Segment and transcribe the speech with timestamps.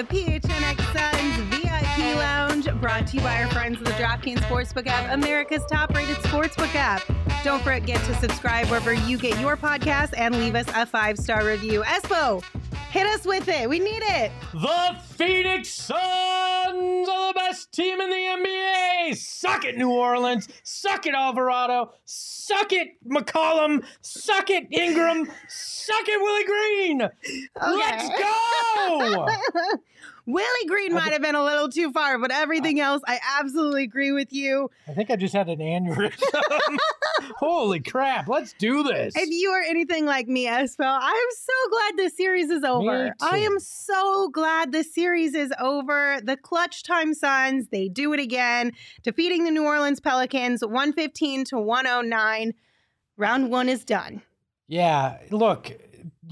[0.00, 0.29] The PHNX
[3.10, 7.02] to you by our friends at the DraftKings Sportsbook app, America's top-rated sportsbook app.
[7.42, 11.82] Don't forget to subscribe wherever you get your podcast and leave us a five-star review.
[11.82, 12.44] Espo,
[12.90, 13.68] hit us with it.
[13.68, 14.30] We need it.
[14.52, 15.98] The Phoenix Suns
[17.08, 19.16] are the best team in the NBA.
[19.16, 20.48] Suck it, New Orleans.
[20.62, 21.92] Suck it, Alvarado.
[22.04, 23.84] Suck it, McCollum.
[24.02, 25.28] Suck it, Ingram.
[25.48, 27.10] Suck it, Willie Green.
[27.60, 29.26] Let's go.
[30.32, 34.12] Willie Green might have been a little too far, but everything else, I absolutely agree
[34.12, 34.70] with you.
[34.88, 36.78] I think I just had an aneurysm.
[37.36, 38.28] Holy crap.
[38.28, 39.14] Let's do this.
[39.16, 43.14] If you are anything like me, Espo, I am so glad this series is over.
[43.20, 46.20] I am so glad this series is over.
[46.22, 48.72] The clutch time Suns, they do it again,
[49.02, 52.54] defeating the New Orleans Pelicans 115 to 109.
[53.16, 54.22] Round one is done.
[54.66, 55.72] Yeah, look,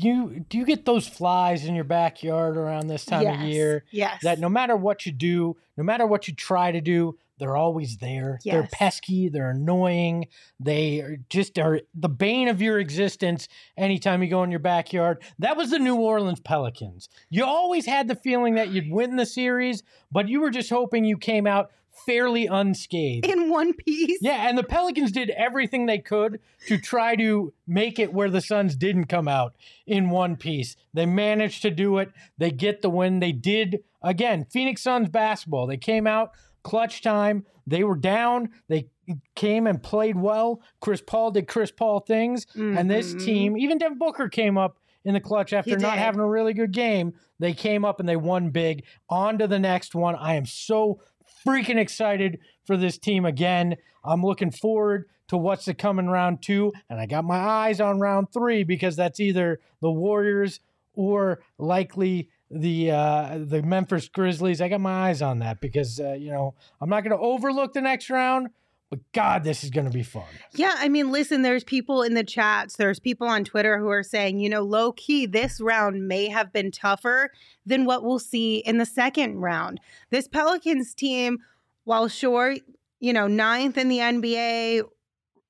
[0.06, 3.84] you do you get those flies in your backyard around this time of year?
[3.90, 4.22] yes.
[4.22, 7.98] That no matter what you do, no matter what you try to do, they're always
[7.98, 8.38] there.
[8.42, 8.52] Yes.
[8.52, 10.26] They're pesky, they're annoying,
[10.58, 15.22] they are just are the bane of your existence anytime you go in your backyard.
[15.38, 17.08] That was the New Orleans Pelicans.
[17.30, 21.04] You always had the feeling that you'd win the series, but you were just hoping
[21.04, 21.70] you came out
[22.06, 23.26] fairly unscathed.
[23.26, 24.18] In one piece.
[24.20, 28.40] Yeah, and the Pelicans did everything they could to try to make it where the
[28.40, 29.54] Suns didn't come out
[29.86, 30.76] in one piece.
[30.94, 32.10] They managed to do it.
[32.38, 33.20] They get the win.
[33.20, 34.46] They did again.
[34.50, 35.66] Phoenix Suns basketball.
[35.66, 37.46] They came out clutch time.
[37.66, 38.50] They were down.
[38.68, 38.88] They
[39.34, 40.60] came and played well.
[40.80, 43.24] Chris Paul did Chris Paul things, and this Mhm.
[43.24, 46.72] team, even Devin Booker came up in the clutch after not having a really good
[46.72, 47.14] game.
[47.38, 48.84] They came up and they won big.
[49.08, 50.14] On to the next one.
[50.16, 51.00] I am so
[51.46, 53.76] freaking excited for this team again.
[54.04, 57.80] I'm looking forward to what's to come in round two, and I got my eyes
[57.80, 60.60] on round three because that's either the Warriors
[60.94, 64.60] or likely the uh, the Memphis Grizzlies.
[64.60, 67.74] I got my eyes on that because uh, you know I'm not going to overlook
[67.74, 68.48] the next round,
[68.90, 70.24] but God, this is going to be fun.
[70.54, 74.02] Yeah, I mean, listen, there's people in the chats, there's people on Twitter who are
[74.02, 77.30] saying, you know, low key, this round may have been tougher
[77.66, 79.80] than what we'll see in the second round.
[80.10, 81.38] This Pelicans team,
[81.84, 82.56] while sure,
[83.00, 84.82] you know, ninth in the NBA,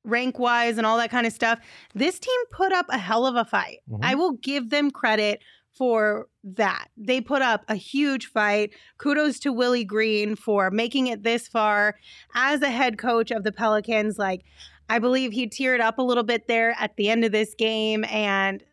[0.05, 1.61] rank wise, and all that kind of stuff,
[1.95, 3.79] this team put up a hell of a fight.
[3.91, 4.01] Mhm.
[4.03, 5.43] I will give them credit
[5.79, 6.89] for that.
[6.97, 8.73] They put up a huge fight.
[8.99, 11.95] Kudos to Willie Green for making it this far
[12.35, 14.19] as a head coach of the Pelicans.
[14.19, 14.45] Like,
[14.89, 18.05] I believe he teared up a little bit there at the end of this game,
[18.07, 18.65] and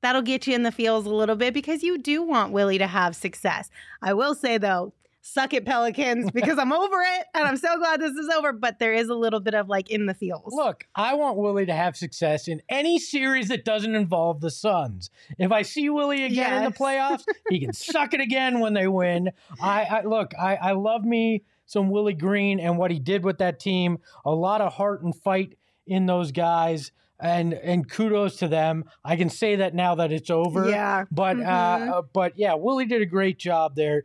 [0.00, 2.86] that'll get you in the feels a little bit because you do want Willie to
[2.86, 3.70] have success.
[4.00, 4.94] I will say, though,
[5.26, 8.78] suck it, Pelicans, because I'm over it and I'm so glad this is over, but
[8.78, 10.52] there is a little bit of like in the feels.
[10.54, 15.08] Look, I want Willie to have success in any series that doesn't involve the Suns.
[15.38, 18.86] If I see Willie again in the playoffs, he can suck it again when they
[18.86, 19.30] win.
[19.60, 23.38] I, I look, I, I love me some Willie Green and what he did with
[23.38, 23.98] that team.
[24.26, 26.92] A lot of heart and fight in those guys.
[27.20, 28.84] And and kudos to them.
[29.04, 30.68] I can say that now that it's over.
[30.68, 31.04] Yeah.
[31.12, 31.88] But Mhm.
[31.92, 34.02] uh, but yeah, Willie did a great job there.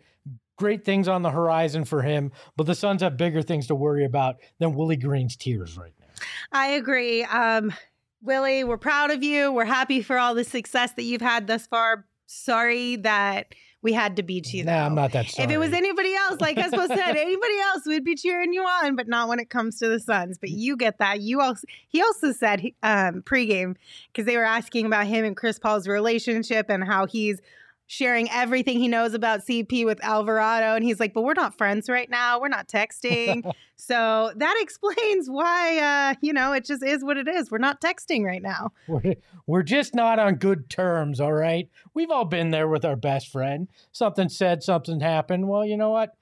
[0.60, 2.32] Great things on the horizon for him.
[2.58, 6.08] But the Suns have bigger things to worry about than Willie Green's tears right now.
[6.52, 7.24] I agree.
[7.24, 7.74] Um,
[8.22, 9.54] Willie, we're proud of you.
[9.54, 12.06] We're happy for all the success that you've had thus far.
[12.26, 14.66] Sorry that we had to beat you.
[14.66, 15.46] Nah, I'm not that sorry.
[15.46, 18.98] If it was anybody else, like Espo said, anybody else we'd be cheering you on,
[18.98, 20.38] but not when it comes to the Suns.
[20.38, 21.22] But you get that.
[21.22, 23.78] You also he also said um, pregame
[24.12, 27.42] because they were asking about him and Chris Paul's relationship and how he's
[27.92, 31.90] sharing everything he knows about CP with Alvarado, and he's like, "But we're not friends
[31.90, 32.40] right now.
[32.40, 37.28] We're not texting." so that explains why uh, you know it just is what it
[37.28, 37.50] is.
[37.50, 38.72] We're not texting right now.
[38.88, 39.16] We're,
[39.48, 41.68] we're just not on good terms, all right?
[41.96, 43.68] We've all been there with our best friend.
[43.92, 45.50] Something said, something happened.
[45.50, 46.14] Well, you know what?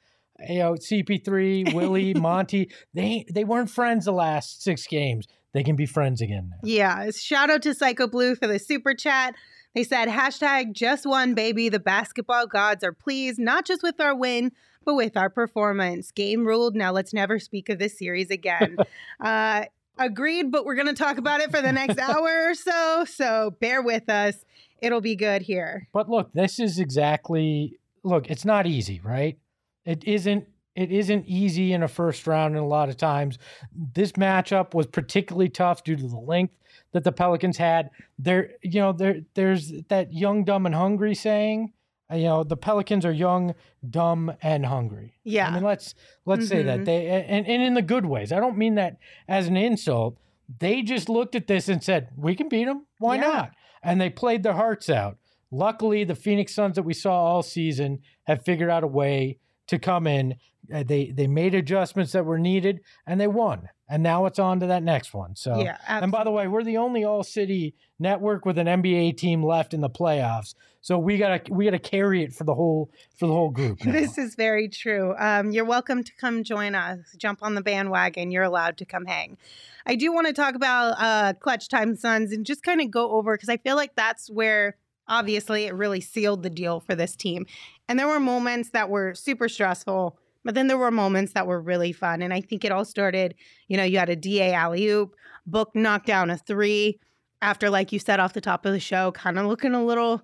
[0.48, 5.28] You know, CP3, Willie, Monty, they they weren't friends the last six games.
[5.54, 6.58] They can be friends again now.
[6.64, 7.10] Yeah.
[7.12, 9.36] Shout out to Psycho Blue for the super chat.
[9.78, 11.70] They said, hashtag just one, baby.
[11.70, 14.52] The basketball gods are pleased, not just with our win,
[14.84, 16.10] but with our performance.
[16.10, 16.76] Game ruled.
[16.76, 18.78] Now let's never speak of this series again.
[19.20, 19.66] uh,
[20.00, 23.06] agreed, but we're going to talk about it for the next hour or so.
[23.08, 24.44] So bear with us.
[24.82, 25.88] It'll be good here.
[25.94, 29.38] But look, this is exactly look, it's not easy, right?
[29.86, 33.38] It isn't it isn't easy in a first round and a lot of times.
[33.72, 36.56] This matchup was particularly tough due to the length
[36.98, 37.92] that the Pelicans had.
[38.18, 41.74] There, you know, there there's that young, dumb, and hungry saying.
[42.12, 43.54] Uh, you know, the Pelicans are young,
[43.88, 45.14] dumb, and hungry.
[45.24, 45.50] Yeah.
[45.50, 45.94] I mean, let's
[46.26, 46.50] let's mm-hmm.
[46.50, 46.86] say that Mhm.
[46.86, 48.32] they and, and in the good ways.
[48.32, 48.98] I don't mean that
[49.28, 50.18] as an insult.
[50.60, 52.88] They just looked at this and said, "We can beat them.
[52.98, 53.22] Why Yeah.
[53.22, 53.52] not?"
[53.84, 55.18] And they played their hearts out.
[55.52, 59.78] Luckily, the Phoenix Suns that we saw all season have figured out a way to
[59.78, 60.36] come in.
[60.74, 63.70] Uh, they they made adjustments that were needed, and they won.
[63.90, 65.36] And now it's on to that next one.
[65.36, 65.78] So, yeah.
[65.88, 69.74] and by the way, we're the only all city network with an NBA team left
[69.74, 70.56] in the playoffs.
[70.82, 73.84] So we gotta we gotta carry it for the whole for the whole group.
[73.86, 73.92] now.
[73.92, 75.16] This is very true.
[75.18, 77.00] Um, you're welcome to come join us.
[77.18, 78.32] Jump on the bandwagon.
[78.32, 79.38] You're allowed to come hang.
[79.86, 83.12] I do want to talk about uh, Clutch Time Suns and just kind of go
[83.12, 84.76] over because I feel like that's where
[85.08, 87.46] obviously it really sealed the deal for this team.
[87.88, 90.18] And there were moments that were super stressful,
[90.48, 92.22] but then there were moments that were really fun.
[92.22, 93.36] And I think it all started,
[93.68, 95.14] you know, you had a DA alley oop,
[95.46, 97.02] Book knocked down a three
[97.42, 100.22] after, like you said off the top of the show, kind of looking a little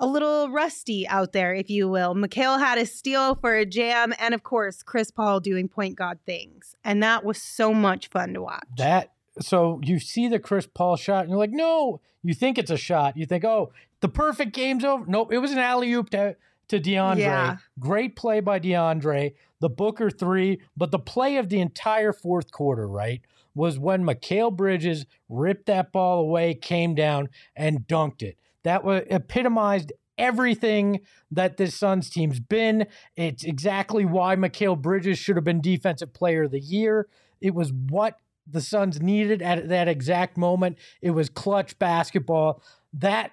[0.00, 2.12] a little rusty out there, if you will.
[2.16, 6.18] Mikal had a steal for a jam, and of course, Chris Paul doing point guard
[6.26, 6.74] things.
[6.84, 8.66] And that was so much fun to watch.
[8.78, 12.70] that so you see the Chris Paul shot and you're like, no, you think it's
[12.70, 13.16] a shot.
[13.16, 13.70] You think, oh,
[14.00, 15.04] the perfect game's over.
[15.06, 16.36] Nope, it was an alley oop to,
[16.68, 17.18] to DeAndre.
[17.18, 17.56] Yeah.
[17.78, 22.88] Great play by DeAndre, the Booker three, but the play of the entire fourth quarter,
[22.88, 23.20] right,
[23.54, 28.36] was when Mikal Bridges ripped that ball away, came down, and dunked it.
[28.64, 32.86] That was epitomized everything that this Suns team's been.
[33.16, 37.06] It's exactly why Mikal Bridges should have been Defensive Player of the Year.
[37.40, 40.78] It was what the Suns needed at that exact moment.
[41.02, 42.62] It was clutch basketball.
[42.92, 43.32] That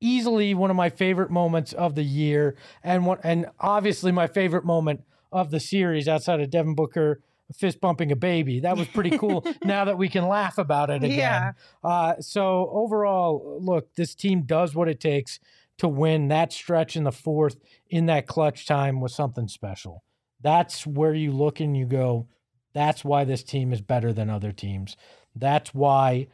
[0.00, 4.64] easily one of my favorite moments of the year, and one, and obviously my favorite
[4.64, 5.02] moment
[5.32, 7.20] of the series outside of Devin Booker
[7.54, 8.60] fist bumping a baby.
[8.60, 9.46] That was pretty cool.
[9.64, 11.18] now that we can laugh about it again.
[11.18, 11.52] Yeah.
[11.82, 15.40] Uh, so overall, look, this team does what it takes
[15.78, 16.28] to win.
[16.28, 17.56] That stretch in the fourth
[17.88, 20.04] in that clutch time was something special.
[20.40, 22.28] That's where you look and you go,
[22.74, 24.96] that's why this team is better than other teams.
[25.34, 26.28] That's why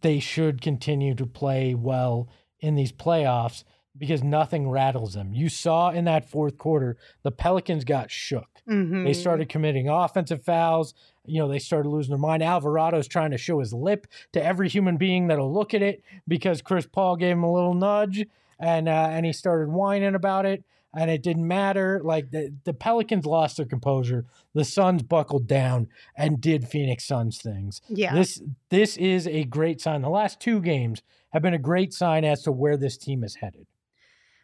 [0.00, 2.28] they should continue to play well
[2.60, 3.64] in these playoffs
[3.98, 5.32] because nothing rattles them.
[5.32, 8.48] You saw in that fourth quarter, the Pelicans got shook.
[8.68, 9.04] Mhm.
[9.04, 10.92] They started committing offensive fouls.
[11.24, 12.42] You know, they started losing their mind.
[12.42, 16.60] Alvarado's trying to show his lip to every human being that'll look at it because
[16.62, 18.26] Chris Paul gave him a little nudge
[18.58, 20.62] and uh, and he started whining about it.
[20.96, 22.00] And it didn't matter.
[22.02, 24.24] Like the, the Pelicans lost their composure.
[24.54, 27.82] The Suns buckled down and did Phoenix Suns things.
[27.88, 28.14] Yeah.
[28.14, 30.00] This this is a great sign.
[30.00, 31.02] The last two games
[31.34, 33.66] have been a great sign as to where this team is headed.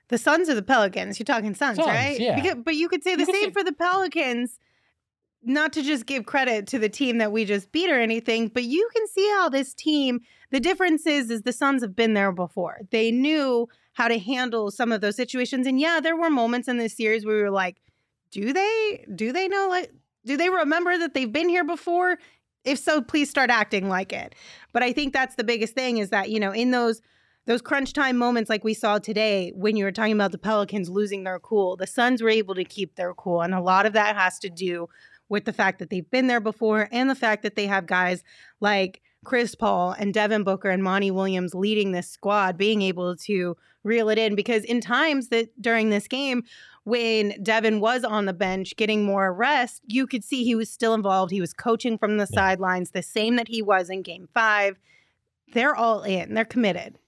[0.08, 1.18] the Suns or the Pelicans?
[1.18, 2.20] You're talking Suns, Suns, right?
[2.20, 2.34] yeah.
[2.34, 4.58] Because- but you could say the same say- for the Pelicans.
[5.44, 8.62] Not to just give credit to the team that we just beat or anything, but
[8.62, 10.20] you can see how this team,
[10.52, 12.82] the difference is, is the Suns have been there before.
[12.92, 15.66] They knew how to handle some of those situations.
[15.66, 17.80] And yeah, there were moments in this series where we were like,
[18.30, 19.92] do they, do they know, like,
[20.24, 22.18] do they remember that they've been here before?
[22.64, 24.34] If so, please start acting like it.
[24.72, 27.00] But I think that's the biggest thing is that, you know, in those
[27.44, 30.88] those crunch time moments like we saw today when you were talking about the Pelicans
[30.88, 33.42] losing their cool, the Suns were able to keep their cool.
[33.42, 34.88] And a lot of that has to do
[35.28, 38.22] with the fact that they've been there before and the fact that they have guys
[38.60, 43.56] like Chris Paul and Devin Booker and Monty Williams leading this squad, being able to
[43.84, 44.34] reel it in.
[44.34, 46.44] Because in times that during this game,
[46.84, 50.94] when Devin was on the bench getting more rest, you could see he was still
[50.94, 51.30] involved.
[51.30, 52.34] He was coaching from the Yeah.
[52.40, 54.76] sidelines, the same that he was in game five.
[55.52, 56.98] They're all in, they're committed.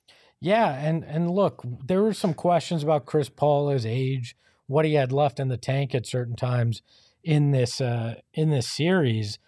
[0.40, 4.94] Yeah, and and look, there were some questions about Chris Paul, his age, what he
[4.94, 6.82] had left in the tank at certain times
[7.24, 9.38] in this uh, in this series.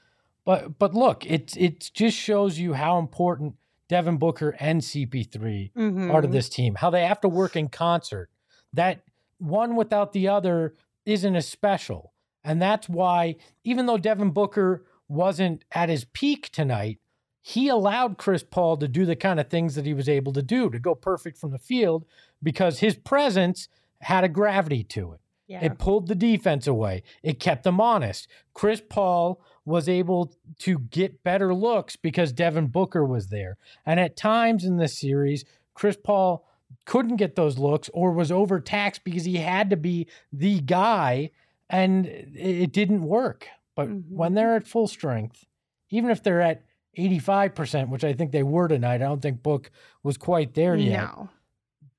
[0.46, 3.56] But but look, it it just shows you how important
[3.88, 6.10] Devin Booker and CP3 mm-hmm.
[6.10, 6.76] are to this team.
[6.76, 8.30] How they have to work in concert.
[8.72, 9.02] That
[9.38, 10.74] one without the other
[11.04, 12.14] isn't as special.
[12.42, 17.00] And that's why even though Devin Booker wasn't at his peak tonight,
[17.42, 20.42] he allowed Chris Paul to do the kind of things that he was able to
[20.42, 22.04] do to go perfect from the field
[22.42, 23.68] because his presence
[24.00, 25.20] had a gravity to it.
[25.46, 25.64] Yeah.
[25.64, 27.04] It pulled the defense away.
[27.22, 28.26] It kept them honest.
[28.52, 33.58] Chris Paul was able to get better looks because Devin Booker was there.
[33.84, 35.44] And at times in this series,
[35.74, 36.46] Chris Paul
[36.84, 41.30] couldn't get those looks or was overtaxed because he had to be the guy
[41.68, 43.48] and it didn't work.
[43.74, 44.16] But mm-hmm.
[44.16, 45.44] when they're at full strength,
[45.90, 46.62] even if they're at
[46.96, 49.72] 85%, which I think they were tonight, I don't think Book
[50.04, 51.02] was quite there yet.
[51.02, 51.28] No.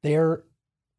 [0.04, 0.44] They're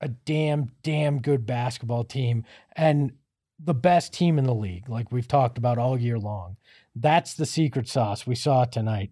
[0.03, 2.45] a damn, damn good basketball team
[2.77, 3.13] and
[3.59, 6.57] the best team in the league, like we've talked about all year long.
[6.95, 9.11] That's the secret sauce we saw tonight.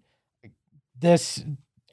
[0.99, 1.43] This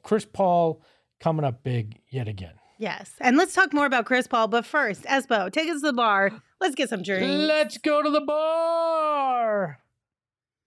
[0.03, 0.81] Chris Paul
[1.19, 2.53] coming up big yet again.
[2.77, 3.13] Yes.
[3.21, 4.47] And let's talk more about Chris Paul.
[4.47, 6.31] But first, Espo, take us to the bar.
[6.59, 7.25] Let's get some drinks.
[7.25, 9.79] Let's go to the bar.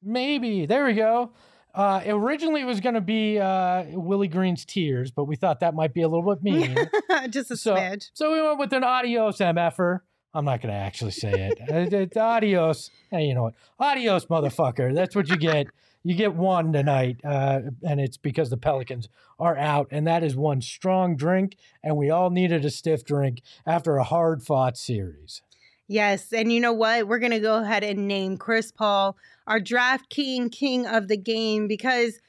[0.02, 0.66] Maybe.
[0.66, 1.33] There we go.
[1.75, 5.75] Uh, originally, it was going to be uh, Willie Green's Tears, but we thought that
[5.75, 6.76] might be a little bit mean.
[7.30, 8.11] Just a so, smidge.
[8.14, 10.00] So we went with an adios MFer.
[10.35, 11.58] I'm not going to actually say it.
[11.92, 12.90] it's adios.
[13.11, 13.54] Hey, you know what?
[13.78, 14.94] Adios, motherfucker.
[14.94, 15.68] That's what you get.
[16.04, 19.08] You get one tonight, uh, and it's because the Pelicans
[19.38, 23.42] are out, and that is one strong drink, and we all needed a stiff drink
[23.66, 25.42] after a hard fought series.
[25.88, 27.08] Yes, and you know what?
[27.08, 29.16] We're going to go ahead and name Chris Paul
[29.49, 32.20] our draft king, king of the game, because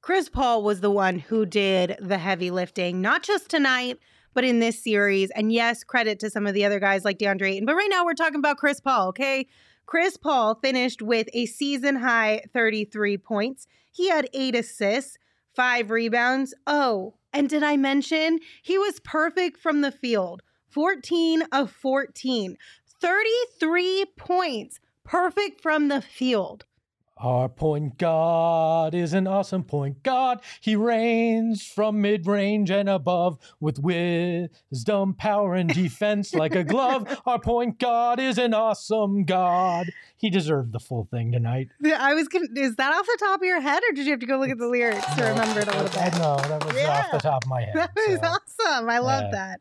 [0.00, 3.98] Chris Paul was the one who did the heavy lifting, not just tonight,
[4.34, 5.30] but in this series.
[5.30, 7.66] And yes, credit to some of the other guys like DeAndre Ayton.
[7.66, 9.46] But right now we're talking about Chris Paul, okay?
[9.86, 13.66] Chris Paul finished with a season high 33 points.
[13.90, 15.18] He had eight assists,
[15.54, 16.54] five rebounds.
[16.66, 20.42] Oh, and did I mention he was perfect from the field?
[20.70, 22.56] 14 of 14,
[23.00, 26.64] 33 points, perfect from the field.
[27.18, 30.40] Our point guard is an awesome point guard.
[30.60, 37.20] He reigns from mid range and above with wisdom, power, and defense like a glove.
[37.26, 39.90] Our point guard is an awesome god.
[40.16, 41.68] He deserved the full thing tonight.
[41.84, 44.20] I was gonna, is that off the top of your head, or did you have
[44.20, 46.12] to go look at the lyrics to remember it a little bit?
[46.18, 47.04] No, that was yeah.
[47.04, 47.74] off the top of my head.
[47.74, 48.26] That was so.
[48.66, 48.90] awesome.
[48.90, 49.30] I love yeah.
[49.30, 49.60] that.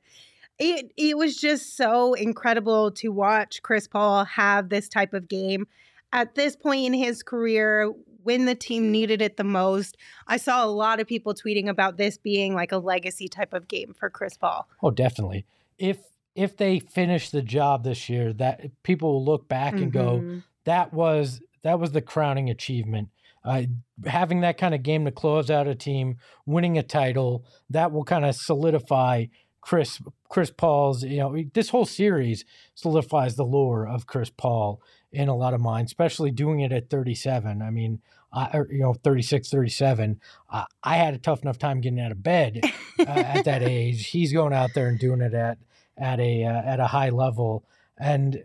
[0.58, 5.68] It it was just so incredible to watch Chris Paul have this type of game
[6.14, 7.92] at this point in his career,
[8.24, 11.98] when the team needed it the most, I saw a lot of people tweeting about
[11.98, 14.68] this being like a legacy type of game for Chris Paul.
[14.82, 15.46] Oh, definitely.
[15.78, 15.98] If
[16.36, 20.30] if they finish the job this year, that people will look back and mm-hmm.
[20.30, 23.10] go, that was that was the crowning achievement.
[23.44, 23.64] Uh,
[24.06, 28.04] having that kind of game to close out a team, winning a title, that will
[28.04, 29.26] kind of solidify
[29.62, 30.00] Chris
[30.30, 31.04] Chris Paul's.
[31.04, 34.80] You know, this whole series solidifies the lore of Chris Paul
[35.12, 37.62] in a lot of minds, especially doing it at 37.
[37.62, 38.02] I mean,
[38.34, 40.20] I, you know, 36, 37.
[40.50, 42.62] I, I had a tough enough time getting out of bed
[43.00, 44.08] uh, at that age.
[44.08, 45.58] He's going out there and doing it at
[45.98, 47.66] at a uh, at a high level.
[47.98, 48.44] And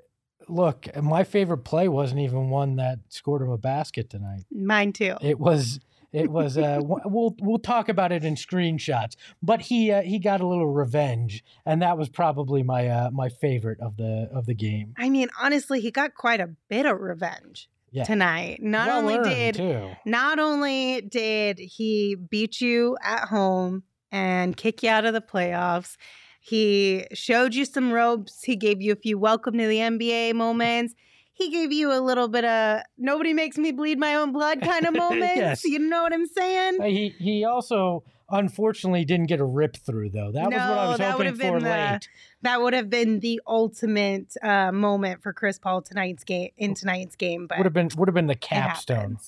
[0.49, 4.45] look, my favorite play wasn't even one that scored him a basket tonight.
[4.51, 5.17] Mine too.
[5.21, 5.81] It was
[6.17, 9.17] it was uh, we'll we'll talk about it in screenshots.
[9.43, 13.29] But he uh, he got a little revenge, and that was probably my uh, my
[13.29, 14.95] favorite of the of the game.
[14.97, 17.69] I mean, honestly, he got quite a bit of revenge.
[17.93, 18.05] Yeah.
[18.05, 18.59] tonight.
[18.61, 19.93] Not well only did too.
[20.05, 25.97] not only did he beat you at home and kick you out of the playoffs,
[26.41, 28.43] he showed you some ropes.
[28.43, 30.95] He gave you a few welcome to the NBA moments
[31.37, 34.87] he gave you a little bit of nobody makes me bleed my own blood kind
[34.87, 35.37] of moments.
[35.37, 35.65] yes.
[35.65, 36.83] You know what I'm saying?
[36.83, 40.33] He he also unfortunately didn't get a rip through though.
[40.33, 42.09] That no, was what I was hoping for the, late.
[42.41, 47.17] That would have been the ultimate uh, moment for Chris Paul tonight's game in tonight's
[47.17, 47.47] game.
[47.47, 49.19] But would have been would have been the capstone.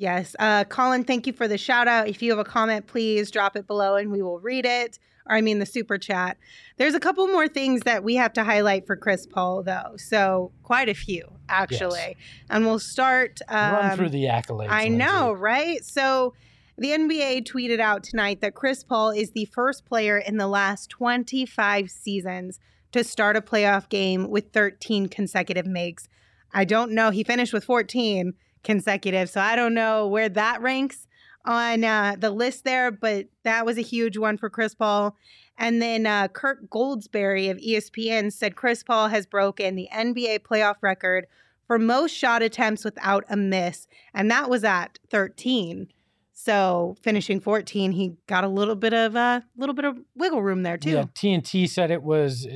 [0.00, 0.34] Yes.
[0.38, 2.08] Uh, Colin, thank you for the shout out.
[2.08, 5.36] If you have a comment, please drop it below and we will read it or
[5.36, 6.38] I mean the super chat.
[6.78, 9.96] There's a couple more things that we have to highlight for Chris Paul, though.
[9.98, 12.16] So quite a few actually, yes.
[12.48, 13.40] and we'll start.
[13.48, 14.70] Um, Run through the accolades.
[14.70, 15.84] I know, right?
[15.84, 16.34] So.
[16.78, 20.88] The NBA tweeted out tonight that Chris Paul is the first player in the last
[20.88, 22.58] 25 seasons
[22.92, 26.08] to start a playoff game with 13 consecutive makes.
[26.54, 27.10] I don't know.
[27.10, 31.06] He finished with 14 consecutive, so I don't know where that ranks
[31.44, 35.16] on uh, the list there, but that was a huge one for Chris Paul.
[35.56, 40.76] And then uh, Kirk Goldsberry of ESPN said Chris Paul has broken the NBA playoff
[40.80, 41.26] record
[41.66, 45.88] for most shot attempts without a miss, and that was at 13.
[46.32, 50.42] So finishing 14, he got a little bit of a uh, little bit of wiggle
[50.42, 50.92] room there too.
[50.92, 52.46] Yeah, TNT said it was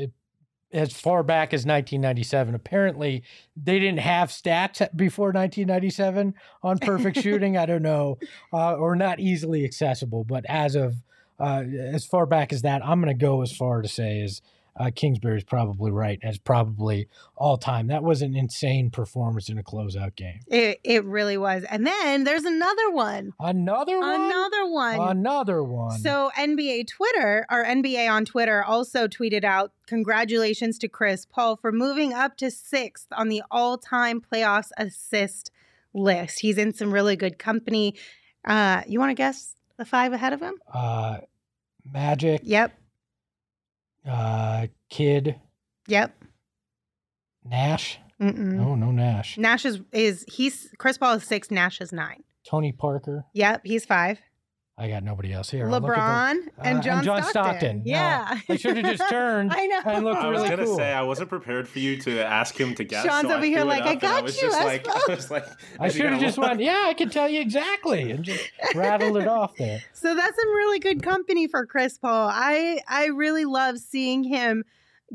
[0.75, 2.55] as far back as 1997.
[2.55, 3.23] Apparently,
[3.57, 7.57] they didn't have stats before 1997 on perfect shooting.
[7.57, 8.19] I don't know,
[8.53, 10.25] uh, or not easily accessible.
[10.25, 10.97] But as of
[11.39, 14.43] uh, as far back as that, I'm going to go as far to say as
[14.77, 17.87] uh, is probably right as probably all time.
[17.89, 20.41] That was an insane performance in a closeout game.
[20.49, 21.65] It, it really was.
[21.65, 23.33] And then there's another one.
[23.39, 24.21] Another one.
[24.23, 25.01] Another one.
[25.01, 25.99] Another one.
[25.99, 31.71] So NBA Twitter, our NBA on Twitter also tweeted out congratulations to Chris Paul for
[31.71, 35.51] moving up to sixth on the all-time playoffs assist
[35.93, 36.41] list.
[36.41, 37.95] He's in some really good company.
[38.45, 40.55] Uh, you want to guess the five ahead of him?
[40.73, 41.19] uh,
[41.93, 42.41] Magic.
[42.45, 42.73] Yep.
[44.09, 45.37] Uh, Kidd.
[45.89, 46.15] Yep.
[47.45, 47.99] Nash.
[48.21, 48.53] Mm-mm.
[48.53, 49.37] No, no Nash.
[49.39, 51.51] Nash is is he's Chris Paul is six.
[51.51, 52.23] Nash is nine.
[52.49, 53.25] Tony Parker.
[53.35, 54.19] Yep, he's five.
[54.77, 55.67] I got nobody else here.
[55.67, 57.83] I'll look at LeBron the- and uh, John, John Stockton.
[57.85, 59.81] Yeah, I should have just turned I know.
[59.87, 60.77] and looked I was really gonna cool.
[60.77, 63.05] say I wasn't prepared for you to ask him to guess.
[63.05, 64.65] Sean's so over I here like, "I up, and I got was you, just I
[64.65, 65.47] like, I was like,
[65.79, 69.29] I should have just went, yeah, I can tell you exactly, and just rattled it
[69.29, 69.81] off there.
[69.93, 72.29] So that's some really good company for Chris Paul.
[72.33, 74.65] I I really love seeing him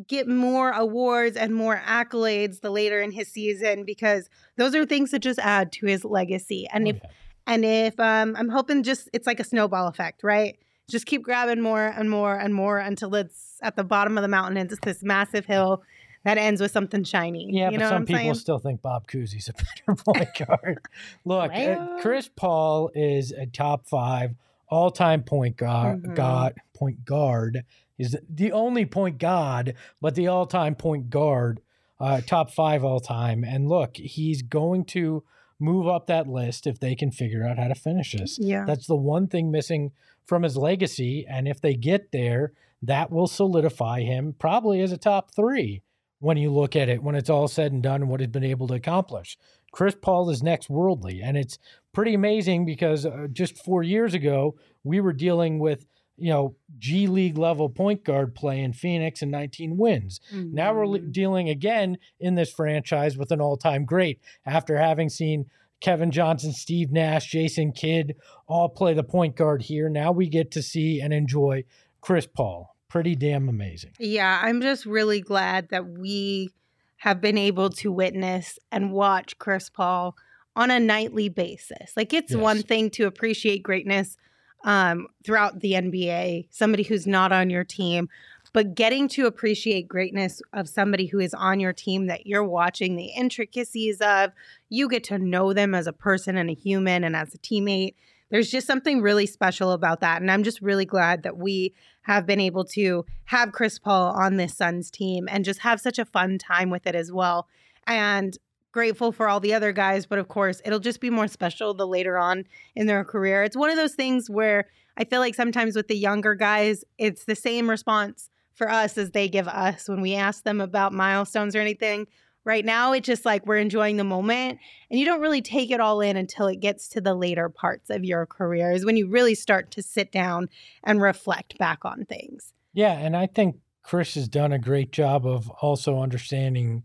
[0.07, 5.11] get more awards and more accolades the later in his season because those are things
[5.11, 6.65] that just add to his legacy.
[6.71, 7.09] And Oh, if yeah.
[7.47, 10.57] And if um I'm hoping just it's like a snowball effect, right?
[10.89, 14.27] Just keep grabbing more and more and more until it's at the bottom of the
[14.27, 15.83] mountain and it's this massive hill
[16.25, 17.49] that ends with something shiny.
[17.51, 18.33] Yeah, you but know some people saying?
[18.35, 19.53] still think Bob Cousy's a
[19.87, 20.79] better point guard.
[21.25, 24.35] Look, uh, Chris Paul is a top five
[24.67, 26.03] all-time point guard.
[26.03, 26.15] Mhm.
[26.15, 27.63] God, point guard
[27.97, 31.61] is the only point guard, but the all-time point guard,
[31.99, 33.43] uh, top five all-time.
[33.43, 35.23] And look, he's going to
[35.59, 38.37] move up that list if they can figure out how to finish this.
[38.39, 38.65] yeah.
[38.65, 39.91] That's the one thing missing
[40.25, 41.25] from his legacy.
[41.29, 45.81] And if they get there, that will solidify him probably as a top three
[46.19, 48.43] when you look at it, when it's all said and done, and what he's been
[48.43, 49.37] able to accomplish.
[49.71, 51.21] Chris Paul is next worldly.
[51.21, 51.57] And it's
[51.93, 55.85] pretty amazing because uh, just four years ago, we were dealing with,
[56.21, 60.19] you know, G League level point guard play in Phoenix and 19 wins.
[60.33, 61.11] Now we're li- Mhm.
[61.11, 65.45] dealing again in this franchise with an all time great after having seen
[65.81, 68.15] Kevin Johnson, Steve Nash, Jason Kidd
[68.47, 69.87] all play the point guard here.
[69.89, 71.63] Now we get to see and enjoy
[72.01, 72.75] Chris Paul.
[72.89, 73.91] Pretty damn amazing.
[73.99, 76.49] Yeah, I'm just really glad that we
[76.97, 80.15] have been able to witness and watch Chris Paul
[80.55, 81.93] on a nightly basis.
[81.95, 84.17] Like it's one thing to appreciate greatness
[84.63, 88.09] um, throughout the NBA, somebody who's not on your team,
[88.53, 92.95] but getting to appreciate greatness of somebody who is on your team that you're watching
[92.95, 94.31] the intricacies of,
[94.69, 97.95] you get to know them as a person and a human and as a teammate.
[98.29, 100.21] There's just something really special about that.
[100.21, 104.37] And I'm just really glad that we have been able to have Chris Paul on
[104.37, 107.47] this Suns team and just have such a fun time with it as well.
[107.85, 108.37] And
[108.71, 111.87] grateful for all the other guys, but of course, it'll just be more special the
[111.87, 113.43] later on in their career.
[113.43, 117.25] It's one of those things where I feel like sometimes with the younger guys, it's
[117.25, 121.55] the same response for us as they give us when we ask them about milestones
[121.55, 122.07] or anything.
[122.45, 125.79] Right now, it's just like we're enjoying the moment, and you don't really take it
[125.79, 129.07] all in until it gets to the later parts of your career, is when you
[129.07, 130.49] really start to sit down
[130.83, 132.53] and reflect back on things.
[132.73, 136.83] Yeah, and I think Chris has done a great job of also understanding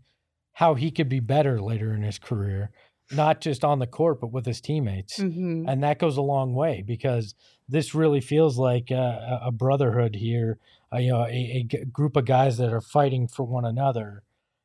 [0.55, 2.71] how he could be better later in his career,
[3.11, 5.19] not just on the court, but with his teammates.
[5.19, 5.67] Mm-hmm.
[5.69, 7.35] and that goes a long way because
[7.69, 10.57] this really feels like a, a brotherhood here
[10.93, 14.23] uh, you know a group of guys that are fighting for one another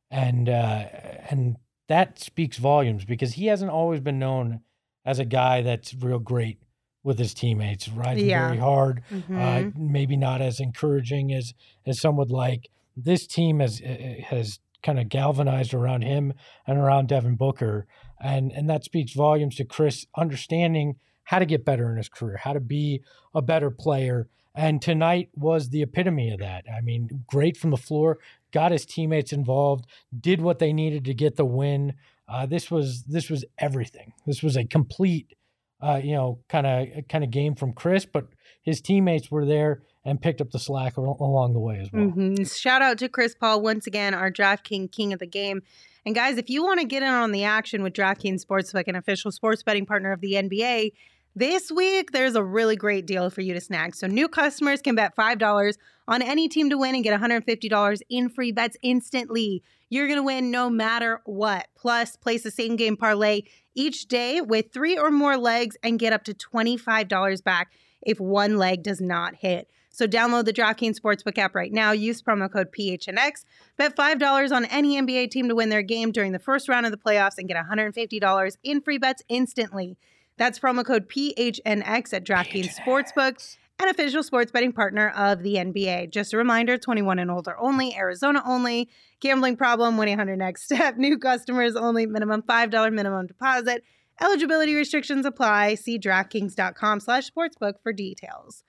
[0.09, 0.85] and uh,
[1.29, 4.61] and that speaks volumes because he hasn't always been known
[5.05, 6.59] as a guy that's real great
[7.03, 8.47] with his teammates riding Yeah.
[8.47, 9.91] very hard uh, Mm-hmm.
[9.91, 11.53] maybe not as encouraging as
[11.85, 16.33] as some would like this team has uh, has kind of galvanized around him
[16.65, 17.87] and around Devin Booker
[18.21, 22.37] and and that speaks volumes to Chris understanding how to get better in his career,
[22.37, 23.01] how to be
[23.33, 24.27] a better player.
[24.53, 26.65] And tonight was the epitome of that.
[26.69, 28.19] I mean, great from the floor,
[28.51, 29.85] got his teammates involved,
[30.17, 31.93] did what they needed to get the win.
[32.27, 34.13] Uh, this was this was everything.
[34.25, 35.33] This was a complete,
[35.81, 38.05] uh, you know, kind of kind of game from Chris.
[38.05, 38.27] But
[38.61, 42.05] his teammates were there and picked up the slack along the way as well.
[42.05, 45.61] hmm Shout out to Chris Paul once again, our DraftKings king of the game.
[46.05, 48.95] And guys, if you want to get in on the action with DraftKings Sportsbook, an
[48.95, 50.93] official sports betting partner of the NBA,
[51.35, 53.95] this week there's a really great deal for you to snag.
[53.95, 58.01] So new customers can bet five dollars on any team to win and get $150
[58.09, 59.63] in free bets instantly.
[59.89, 61.67] You're gonna win no matter what.
[61.75, 63.43] Plus, place the same game parlay
[63.75, 67.71] each day with three or more legs and get up to $25 back
[68.01, 69.67] if one leg does not hit.
[69.93, 71.91] So download the DraftKings Sportsbook app right now.
[71.91, 73.43] Use promo code PHNX.
[73.77, 76.93] Bet $5 on any NBA team to win their game during the first round of
[76.93, 79.97] the playoffs and get $150 in free bets instantly.
[80.37, 83.57] That's promo code PHNX at DraftKings Sportsbook.
[83.79, 86.11] and official sports betting partner of the NBA.
[86.11, 88.89] Just a reminder 21 and older only, Arizona only.
[89.19, 90.95] Gambling problem, 1 800 next step.
[90.97, 93.83] New customers only, minimum $5 minimum deposit.
[94.21, 95.75] Eligibility restrictions apply.
[95.75, 98.63] See DraftKings.com slash sportsbook for details.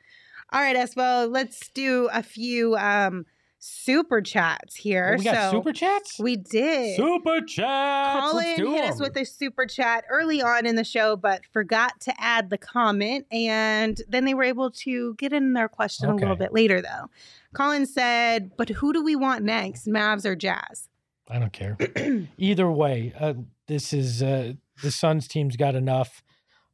[0.53, 3.25] All right, Espo, let's do a few um,
[3.59, 5.13] super chats here.
[5.15, 6.19] Oh, we got so super chats?
[6.19, 6.97] we did.
[6.97, 8.21] Super chats.
[8.21, 9.01] Colin hit us 'em.
[9.01, 13.27] with a super chat early on in the show, but forgot to add the comment.
[13.31, 17.09] And then they were able to get in their question a little bit later, though.
[17.55, 20.89] Colin said, But who do we want next, Mavs or Jazz?
[21.31, 21.79] I don't care.
[22.37, 23.35] Either way, uh,
[23.69, 24.53] this is uh,
[24.83, 26.23] the Suns team's got enough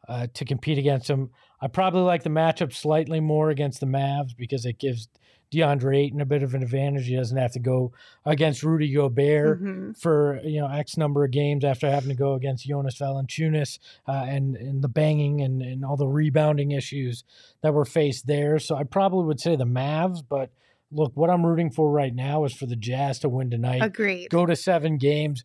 [0.09, 1.31] uh, to compete against them.
[1.61, 5.09] I probably like the matchup slightly more against the Mavs because it gives
[5.53, 7.07] DeAndre Ayton a bit of an advantage.
[7.07, 7.93] He doesn't have to go
[8.25, 9.99] against Rudy Gobert Mhm.
[9.99, 14.27] for you know X number of games after having to go against Jonas Valanciunas uh,
[14.29, 17.25] and and the banging and, and all the rebounding issues
[17.63, 18.59] that were faced there.
[18.59, 20.51] So I probably would say the Mavs, but
[20.93, 24.29] look, what I'm rooting for right now is for the Jazz to win tonight Agreed.
[24.31, 25.45] go to seven games,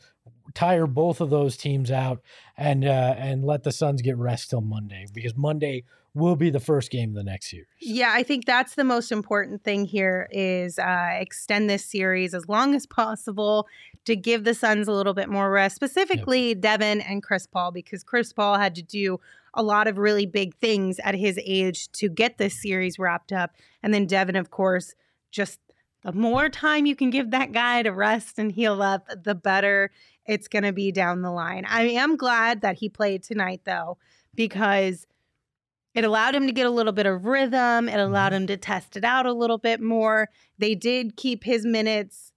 [0.53, 2.21] tire both of those teams out,
[2.57, 5.83] and uh, and let the Suns get rest till Monday because Monday
[6.15, 7.65] will be the first game of the next series.
[7.79, 12.47] Yeah, I think that's the most important thing here is uh, extend this series as
[12.47, 13.67] long as possible
[14.05, 18.03] to give the Suns a little bit more rest, specifically Devin and Chris Paul, because
[18.03, 19.19] Chris Paul had to do
[19.55, 23.51] a lot of really big things at his age to get this series wrapped up.
[23.81, 24.95] And then Devin, of course,
[25.31, 25.59] just
[26.03, 29.89] the more time you can give that guy to rest and heal up, the better
[30.25, 31.65] it's going to be down the line.
[31.67, 33.97] I am glad that he played tonight, though,
[34.35, 35.05] because
[35.93, 37.87] it allowed him to get a little bit of rhythm.
[37.87, 38.43] It allowed mm-hmm.
[38.43, 40.29] him to test it out a little bit more.
[40.57, 42.31] They did keep his minutes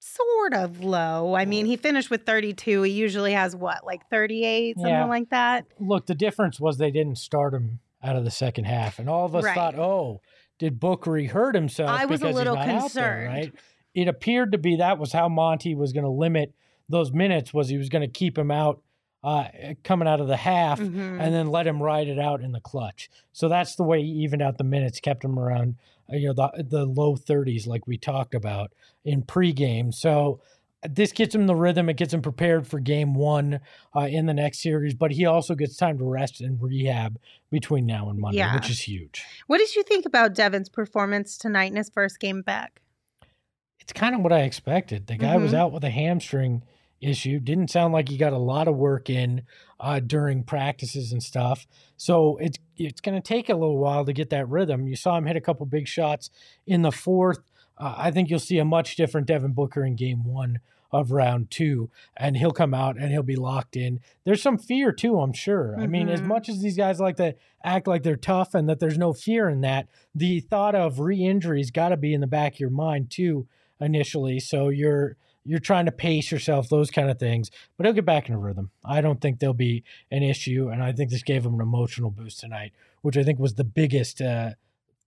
[0.00, 1.34] sort of low.
[1.34, 2.82] I mean, he finished with 32.
[2.82, 5.04] He usually has what, like 38, something Yeah.
[5.04, 5.66] like that?
[5.78, 9.24] Look, the difference was they didn't start him out of the second half, and all
[9.24, 9.54] of us Right.
[9.54, 10.20] thought, oh,
[10.58, 11.90] did Booker hurt himself?
[11.90, 13.28] I was a little out there, concerned.
[13.28, 13.52] right?
[13.94, 16.52] It appeared to be that was how Monty was going to limit
[16.88, 17.52] those minutes.
[17.54, 18.80] Was he was going to keep him out
[19.24, 19.44] uh,
[19.84, 20.80] coming out of the half.
[20.80, 21.20] Mhm.
[21.20, 23.08] and then let him ride it out in the clutch.
[23.32, 25.76] So that's the way he evened out the minutes, kept him around
[26.12, 28.72] uh, you know the the low 30s like we talked about
[29.04, 29.94] in pregame.
[29.94, 30.40] So
[30.84, 31.88] uh, this gets him the rhythm.
[31.88, 33.60] It gets him prepared for game one
[33.94, 37.16] uh, in the next series, but he also gets time to rest and rehab
[37.50, 38.56] between now and Monday, Yeah.
[38.56, 39.24] which is huge.
[39.46, 42.80] What did you think about Devin's performance tonight in his first game back?
[43.92, 45.06] It's kind of what I expected.
[45.06, 45.56] The guy was Mhm.
[45.58, 46.62] out with a hamstring
[47.02, 47.38] issue.
[47.38, 49.42] Didn't sound like he got a lot of work in
[49.78, 51.66] uh, during practices and stuff.
[51.98, 54.88] So it's it's going to take a little while to get that rhythm.
[54.88, 56.30] You saw him hit a couple big shots
[56.66, 57.40] in the fourth.
[57.76, 61.50] Uh, I think you'll see a much different Devin Booker in game one of round
[61.50, 64.00] two, and he'll come out and he'll be locked in.
[64.24, 65.78] There's some fear too, I'm sure.
[65.78, 66.26] I mean, as Mhm.
[66.26, 69.48] much as these guys like to act like they're tough and that there's no fear
[69.50, 73.10] in that, the thought of re-injury's got to be in the back of your mind
[73.10, 73.46] too
[73.82, 74.40] initially.
[74.40, 77.50] So you're you're trying to pace yourself, those kind of things.
[77.76, 78.70] But he'll get back in a rhythm.
[78.84, 82.10] I don't think there'll be an issue, and I think this gave him an emotional
[82.10, 84.50] boost tonight, which I think was the biggest uh,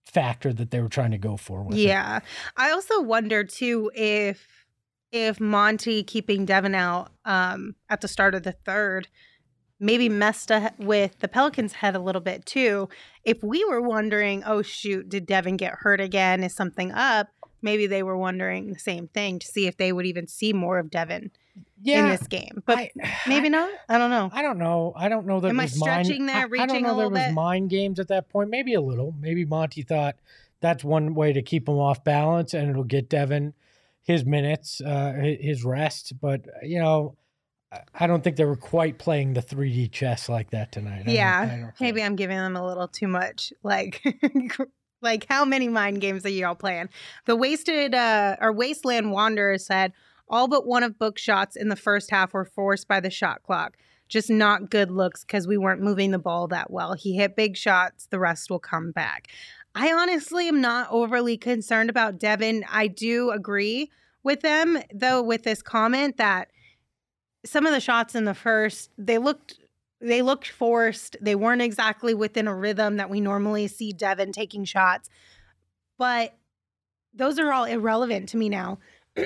[0.04, 1.62] factor that they were trying to go for.
[1.62, 1.80] With it.
[1.80, 2.20] Yeah.
[2.56, 4.66] I also wonder too if
[5.12, 9.08] if Monty keeping Devin out um, at the start of the third
[9.78, 12.88] maybe messed up with the Pelicans' head a little bit too.
[13.24, 16.42] If we were wondering, oh shoot, did Devin get hurt again?
[16.42, 17.28] Is something up?
[17.62, 20.78] Maybe they were wondering the same thing to see if they would even see more
[20.78, 21.30] of Devin
[21.84, 22.62] in this game.
[22.66, 22.90] But I-
[23.26, 23.70] maybe not.
[23.88, 24.30] I don't know.
[24.32, 24.92] I don't know.
[24.96, 25.48] I don't know that.
[25.48, 27.32] Am I was mind- stretching there, I- I, don't a know there little was bit?
[27.34, 28.50] mind games at that point.
[28.50, 29.14] Maybe a little.
[29.20, 30.16] Maybe Monty thought
[30.60, 33.54] that's one way to keep him off balance, and it'll get Devin
[34.02, 36.12] his minutes, uh, his rest.
[36.20, 37.16] But you know,
[37.98, 41.04] I- don't think they were quite playing the 3D chess like that tonight.
[41.06, 42.02] Don't- Yeah, I don't Maybe.
[42.02, 43.52] I'm giving them a little too much.
[43.62, 44.02] Like,
[45.06, 46.88] like how many mind games are y'all playing?
[47.24, 49.92] The wasted uh, or wasteland wanderer said
[50.28, 53.42] all but one of Book's shots in the first half were forced by the shot
[53.44, 53.76] clock.
[54.08, 56.94] Just not good looks because we weren't moving the ball that well.
[56.94, 58.06] He hit big shots.
[58.06, 59.28] The rest will come back.
[59.74, 62.64] I honestly am not overly concerned about Devin.
[62.70, 63.90] I do agree
[64.22, 66.50] with them though with this comment that
[67.44, 69.60] some of the shots in the first they looked
[70.00, 71.16] they looked forced.
[71.20, 75.08] They weren't exactly within a rhythm that we normally see Devin taking shots.
[75.98, 76.36] But
[77.14, 78.78] those are all irrelevant to me now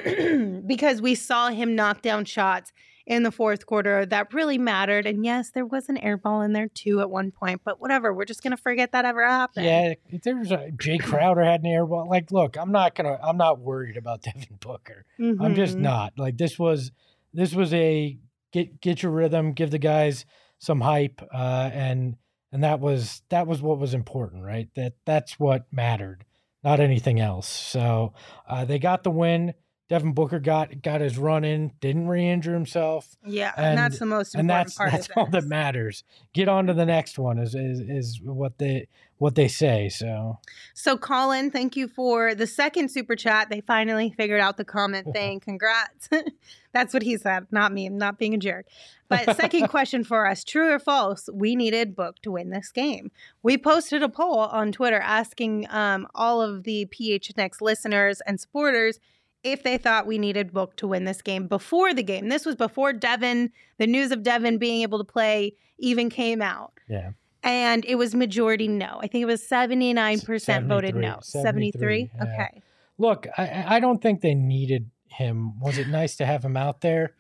[0.67, 2.73] because we saw him knock down shots
[3.07, 5.07] in the fourth quarter that really mattered.
[5.07, 8.15] And yes, there was an air ball in there too at one point, but whatever.
[8.15, 9.67] We're just going to forget that ever happened.
[9.67, 12.09] Yeah, if there's a Jae Crowder had an air ball.
[12.09, 13.19] Like, look, I'm not gonna.
[13.23, 15.05] I'm not worried about Devin Booker.
[15.19, 15.81] I'm just Mhm.
[15.81, 16.13] not.
[16.17, 16.93] Like this was
[17.35, 18.17] this was a
[18.53, 20.25] get get your rhythm, give the guys
[20.61, 22.17] some hype, uh, and
[22.53, 24.69] and that was that was what was important, right?
[24.77, 26.25] That that's what mattered,
[26.63, 27.49] not anything else.
[27.49, 28.13] So
[28.49, 29.55] uh, they got the win.
[29.91, 34.37] Devin Booker got got his run in, didn't re-injure himself, Yeah, and, that's the most
[34.37, 36.05] important and that's part that's all that matters.
[36.33, 38.87] Get on to the next one is, is is what they
[39.19, 39.89] what they say.
[39.89, 40.39] So
[40.75, 43.49] So, Colin, thank you for the second super chat.
[43.51, 45.41] They finally figured out the comment thing.
[45.41, 46.09] Congrats.
[46.73, 47.87] That's what he said, not me.
[47.87, 48.67] I'm not being a jerk.
[49.09, 51.29] But, second question for us true or false?
[51.33, 53.11] We needed Book to win this game.
[53.43, 59.01] We posted a poll on Twitter asking um, all of the PHNX listeners and supporters
[59.43, 62.29] if they thought we needed Book to win this game before the game.
[62.29, 66.73] This was before Devin, the news of Devin being able to play even came out.
[66.89, 68.99] yeah, And it was majority no.
[69.01, 71.19] I think it was 79% voted no.
[71.23, 71.73] 73?
[71.73, 72.23] 73, yeah.
[72.25, 72.63] Okay.
[72.99, 75.59] look, I- I, I don't think they needed him.
[75.59, 77.15] Was it nice to have him out there?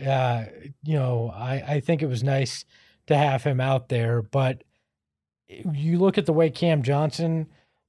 [0.00, 0.44] Uh,
[0.84, 2.64] you know, I, I think it was nice
[3.08, 4.62] to have him out there, but
[5.48, 7.46] you look at the way Cam Johnson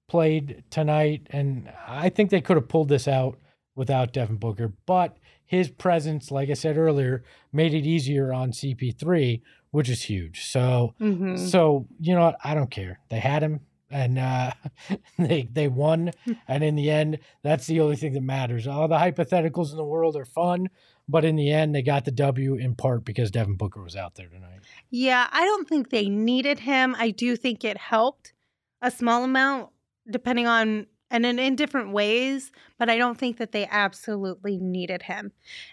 [0.08, 3.38] played tonight, and I think they could have pulled this out
[3.78, 9.42] without Devin Booker, but his presence, like I said earlier, made it easier on CP3,
[9.72, 10.44] which is huge.
[10.46, 11.38] So, Mhm.
[11.40, 12.38] so you know what?
[12.44, 13.00] I don't care.
[13.10, 14.52] They had him, and uh,
[15.18, 16.12] they they won.
[16.50, 18.68] and in the end, that's the only thing that matters.
[18.68, 20.70] All the hypotheticals in the world are fun,
[21.08, 24.16] but in the end, they got the W in part because Devin Booker was out
[24.16, 24.60] there tonight.
[24.90, 26.94] Yeah, I don't think they needed him.
[26.98, 28.34] I do think it helped
[28.82, 29.70] a small amount,
[30.10, 35.04] depending on and in, in different ways, but I don't think that they absolutely needed
[35.04, 35.32] him.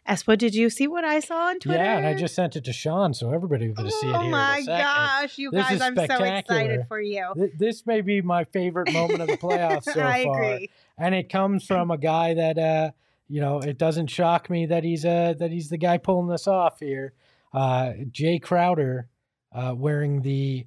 [0.09, 1.83] Espo, did you see what I saw on Twitter?
[1.83, 4.20] Yeah, and I just sent it to Sean, so everybody going to see it here
[4.20, 7.33] Oh my gosh, you This guys, I'm so excited for you.
[7.37, 10.42] Th- This may be my favorite moment of the playoffs so I far.
[10.42, 10.70] agree.
[10.99, 12.90] and it comes from a guy that uh
[13.29, 16.47] you know it doesn't shock me that he's uh that he's the guy pulling this
[16.47, 17.14] off here
[17.55, 19.09] uh jae crowder
[19.53, 20.66] uh wearing the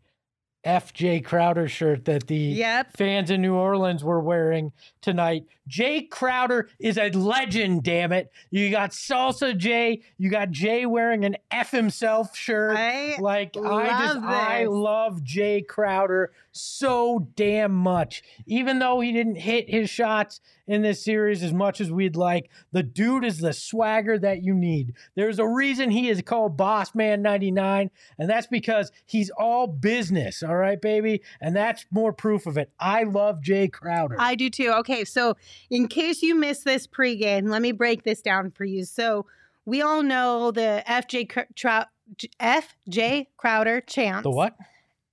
[0.67, 2.97] fj crowder shirt that the Yep.
[2.97, 8.69] fans in new orleans were wearing tonight jae crowder is a legend damn it you
[8.69, 14.15] got salsa jae you got jae wearing an f himself shirt I like I just
[14.15, 18.23] love I love Jay Crowder so damn much.
[18.47, 22.49] Even though he didn't hit his shots in this series as much as we'd like,
[22.71, 24.93] the dude is the swagger that you need.
[25.15, 30.41] There's a reason he is called Boss Man 99, and that's because he's all business,
[30.41, 31.21] all right, baby?
[31.41, 32.71] And that's more proof of it.
[32.79, 34.15] I love Jae Crowder.
[34.19, 34.71] I do too.
[34.79, 35.35] Okay, so
[35.69, 38.85] in case you missed this pregame, let me break this down for you.
[38.85, 39.25] So
[39.65, 44.23] we all know the FJ Cr- Trou- FJ Crowder chance.
[44.23, 44.55] the what?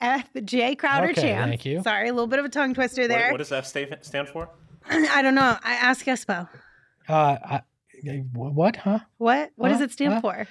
[0.02, 1.48] FJ Crowder Okay, chance.
[1.48, 1.82] thank you.
[1.82, 3.30] Sorry, a little bit of a tongue twister there.
[3.30, 4.50] what does F stand for?
[4.88, 5.56] I don't know.
[5.62, 6.48] I ask Espo.
[7.08, 7.60] Uh, I,
[8.32, 8.98] what, huh?
[9.18, 9.50] What?
[9.56, 10.20] What does it stand Huh?
[10.20, 10.46] for?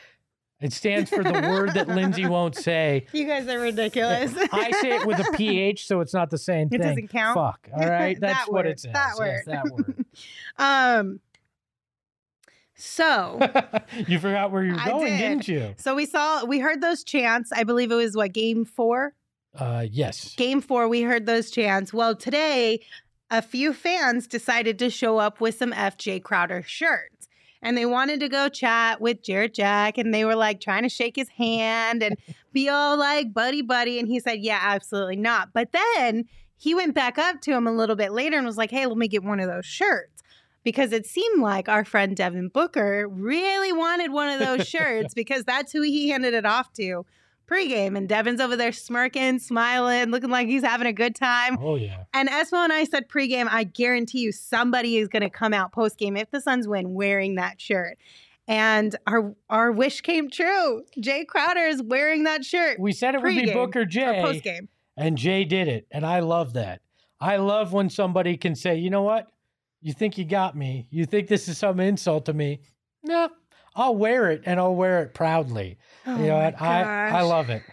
[0.63, 3.05] It stands for the word that Lindsey won't say.
[3.11, 4.33] You guys are ridiculous.
[4.51, 6.79] I say it with a PH, so it's not the same It thing.
[6.81, 7.35] doesn't count?
[7.35, 7.69] Fuck.
[7.75, 8.17] All right.
[8.19, 8.93] That's That what word, it says.
[8.93, 9.43] that Yes, word.
[9.47, 10.05] that word.
[10.57, 11.19] um.
[12.75, 13.39] So.
[14.07, 15.17] you forgot where you were going, did.
[15.17, 15.75] didn't you?
[15.77, 17.51] So we saw, we heard those chants.
[17.51, 19.13] I believe it was what game four.
[19.57, 20.33] Uh, yes.
[20.35, 21.93] Game four, we heard those chants.
[21.93, 22.83] Well, today,
[23.29, 27.12] a few fans decided to show up with some FJ Crowder shirts.
[27.63, 29.97] And they wanted to go chat with Jarrett Jack.
[29.97, 32.17] And they were like trying to shake his hand and
[32.51, 33.97] be all like buddy buddy.
[33.97, 35.53] And he said, Yeah, absolutely not.
[35.53, 36.25] But then
[36.57, 38.97] he went back up to him a little bit later and was like, Hey, let
[38.97, 40.21] me get one of those shirts.
[40.63, 45.43] Because it seemed like our friend Devin Booker really wanted one of those shirts because
[45.43, 47.05] that's who he handed it off to
[47.49, 47.97] pregame.
[47.97, 51.57] And Devin's over there smirking, smiling, looking like he's having a good time.
[51.61, 52.03] Oh yeah.
[52.13, 55.71] And Espo and I said pregame, I guarantee you somebody is going to come out
[55.71, 57.97] postgame if the Suns win wearing that shirt.
[58.47, 60.83] And our our wish came true.
[60.99, 62.79] Jae Crowder is wearing that shirt.
[62.79, 64.67] We said it would be Booker J, postgame.
[64.97, 66.81] and Jae did it, and I love that.
[67.21, 69.29] I love when somebody can say, "You know what?
[69.81, 70.87] You think you got me?
[70.91, 72.59] You think this is some insult to me?
[73.01, 73.29] No,
[73.75, 75.77] I'll wear it, and I'll wear it proudly.
[76.05, 76.61] Oh you know what?
[76.61, 77.63] I I love it.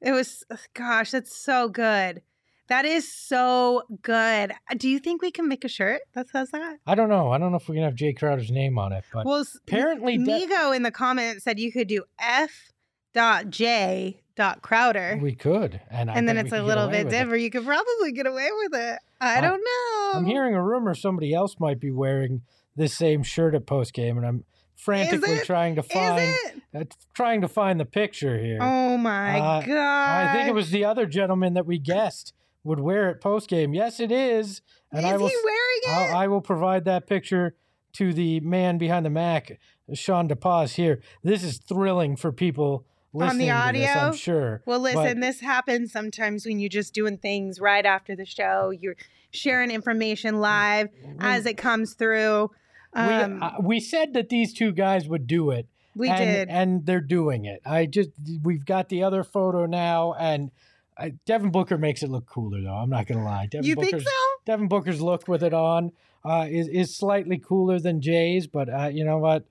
[0.00, 2.22] It was uh, gosh, that's so good.
[2.68, 4.52] That is so good.
[4.52, 6.78] Uh, do you think we can make a shirt that says that?
[6.86, 7.32] I don't know.
[7.32, 10.16] I don't know if we can have Jae Crowder's name on it, but Well, apparently,
[10.18, 12.70] De- Migo in the comment said you could do F
[13.12, 15.18] dot J dot Crowder.
[15.20, 17.10] we could, and I and then it's a little bit it.
[17.10, 17.42] different.
[17.42, 18.98] You could probably get away with it.
[19.20, 20.18] I I'm- don't know.
[20.20, 22.42] I'm hearing a rumor somebody else might be wearing
[22.76, 24.44] this same shirt at post game, and I'm
[24.80, 26.34] frantically trying to find
[26.74, 28.58] uh, trying to find the picture here.
[28.60, 30.26] Oh my Uh, god!
[30.28, 32.32] I think it was the other gentleman that we guessed
[32.64, 33.74] would wear it post game.
[33.74, 34.62] Yes, it is,
[34.92, 35.28] and Is I will.
[35.28, 35.88] he wearing it?
[36.12, 37.54] I'll, I will provide that picture
[37.94, 39.58] to the man behind the Mac,
[39.94, 40.74] Sean DePaz.
[40.74, 44.62] Here, this is thrilling for people On the listening to this, I'm sure.
[44.66, 48.70] Well, But- listen, this happens sometimes when you're just doing things right after the show.
[48.70, 48.96] You're
[49.32, 50.88] sharing information live
[51.18, 52.50] as it comes through.
[52.92, 55.68] Um, we, uh, we said that these two guys would do it.
[55.94, 56.48] we and, did.
[56.48, 57.60] and they're doing it.
[57.64, 58.10] I just
[58.42, 60.50] we've got the other photo now, and
[60.96, 62.74] uh, Devin Booker makes it look cooler though.
[62.74, 63.46] I'm not gonna lie.
[63.46, 64.10] Devin you think Booker's, so?
[64.46, 65.92] Devin Booker's look with it on
[66.24, 69.44] uh, is is slightly cooler than Jae's, but uh, you know what?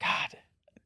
[0.00, 0.36] God,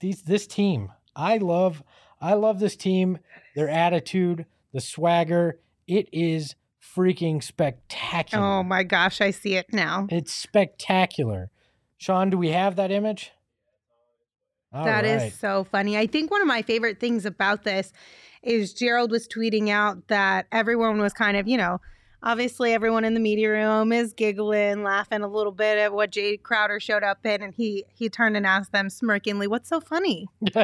[0.00, 1.82] these this team, I love.
[2.20, 3.18] I love this team.
[3.54, 5.60] Their attitude, the swagger.
[5.86, 8.44] It is freaking spectacular.
[8.44, 10.06] Oh my gosh, I see it now.
[10.10, 11.50] It's spectacular.
[11.98, 13.32] Sean, do we have that image?
[14.72, 15.32] All That is right.
[15.32, 15.96] so funny.
[15.96, 17.92] I think one of my favorite things about this
[18.42, 21.80] is Gerald was tweeting out that everyone was kind of, you know,
[22.22, 26.40] obviously everyone in the media room is giggling, laughing a little bit at what Jae
[26.40, 30.28] Crowder showed up in, and he he turned and asked them smirkingly, "What's so funny?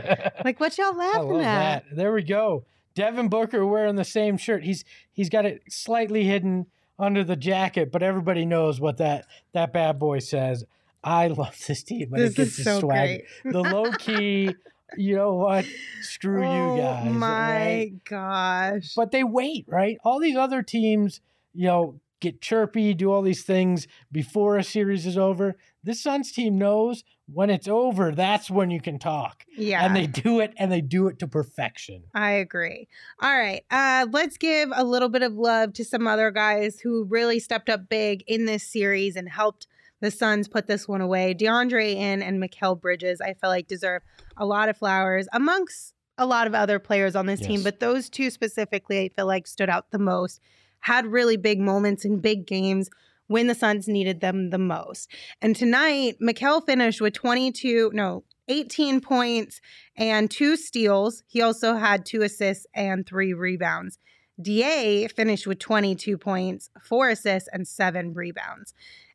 [0.44, 1.97] Like what y'all laughing at?" that.
[1.97, 2.64] There we go.
[2.94, 4.64] Devin Booker wearing the same shirt.
[4.64, 6.66] He's he's got it slightly hidden
[6.99, 10.64] under the jacket, but everybody knows what that that bad boy says.
[11.04, 13.24] I love this team when This it gets is the so swag.
[13.44, 13.52] great.
[13.52, 14.54] The low key,
[14.96, 15.66] you know what?
[16.00, 17.04] Screw oh you guys.
[17.06, 17.92] Oh my right?
[18.08, 18.94] gosh!
[18.96, 19.98] But they wait, right?
[20.04, 21.20] All these other teams,
[21.52, 25.56] you know, get chirpy, do all these things before a series is over.
[25.82, 29.44] This Suns team knows when it's over, that's when you can talk.
[29.56, 32.04] yeah, And they do it and they do it to perfection.
[32.14, 32.88] I agree.
[33.20, 33.62] All right.
[33.70, 37.68] Uh, let's give a little bit of love to some other guys who really stepped
[37.68, 39.66] up big in this series and helped
[40.04, 41.34] the Suns put this one away.
[41.34, 44.02] DeAndre Ayton and Mikal Bridges, I feel like deserve
[44.36, 48.08] a lot of flowers amongst a lot of other players on this team, but those
[48.08, 50.40] two specifically, I feel like stood out the most.
[50.80, 52.88] Had really big moments in big games
[53.26, 55.10] when the Suns needed them the most.
[55.40, 59.60] And tonight, Mikal finished with 22, no, 18 points
[59.96, 61.22] and two steals.
[61.26, 63.98] He also had two assists and three rebounds.
[64.40, 68.74] DA finished with 22 points, four assists, and seven rebounds,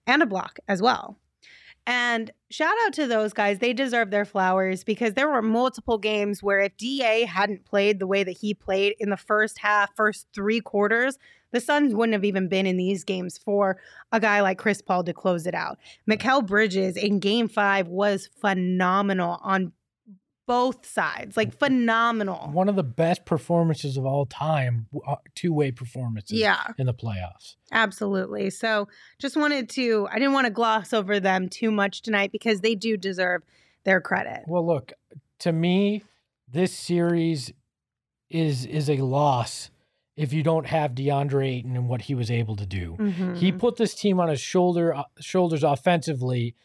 [0.09, 1.17] and a block as well.
[1.85, 3.59] And shout out to those guys.
[3.59, 8.07] They deserve their flowers because there were multiple games where if DA hadn't played the
[8.07, 11.17] way that he played in the first half, first three quarters,
[11.51, 13.77] the Suns wouldn't have even been in these games for
[14.11, 15.79] a guy like Chris Paul to close it out.
[16.09, 19.71] Mikal Bridges in game five was phenomenal on
[20.49, 22.49] both sides, like phenomenal.
[22.51, 26.93] One of the best performances of all time, uh, two way performances Yeah, in the
[26.93, 27.55] playoffs.
[27.71, 28.49] absolutely.
[28.49, 28.87] So
[29.19, 32.73] just wanted to, I didn't want to gloss over them too much tonight because they
[32.73, 33.43] do deserve
[33.83, 34.41] their credit.
[34.47, 34.91] Well, look,
[35.39, 36.03] to me,
[36.51, 37.53] this series
[38.31, 39.69] is is a loss
[40.15, 42.95] if you don't have DeAndre Ayton and what he was able to do.
[43.35, 43.59] He Mhm.
[43.59, 46.55] put this team on his shoulder uh, shoulders offensively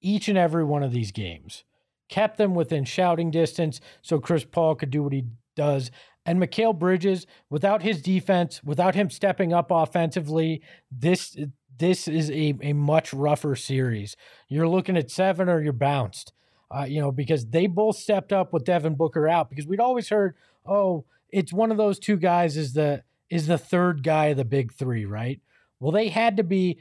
[0.00, 1.64] each and every one of these games.
[2.12, 5.24] Kept them within shouting distance so Chris Paul could do what he
[5.56, 5.90] does.
[6.26, 11.34] And Mikal Bridges, without his defense, without him stepping up offensively, this
[11.78, 14.14] this is a, a much rougher series.
[14.46, 16.34] You're looking at seven or you're bounced.
[16.70, 20.10] Uh, you know, because they both stepped up with Devin Booker out because we'd always
[20.10, 20.34] heard,
[20.66, 24.44] oh, it's one of those two guys is the is the third guy of the
[24.44, 25.40] big three, right?
[25.80, 26.76] Well, they had to be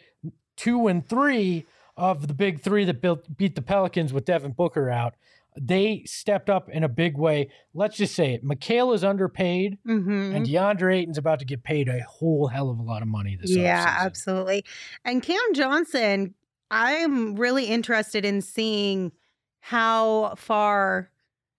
[0.57, 1.65] two and three
[2.01, 5.13] of the big three that built beat the Pelicans with Devin Booker out.
[5.59, 7.49] They stepped up in a big way.
[7.73, 8.43] Let's just say it.
[8.43, 10.33] Mikal is underpaid, Mhm.
[10.35, 13.35] and DeAndre Ayton's about to get paid a whole hell of a lot of money
[13.35, 13.65] this year.
[13.65, 14.05] Yeah, offseason.
[14.05, 14.65] absolutely.
[15.05, 16.33] And Cam Johnson,
[16.71, 19.11] I'm really interested in seeing
[19.59, 21.11] how far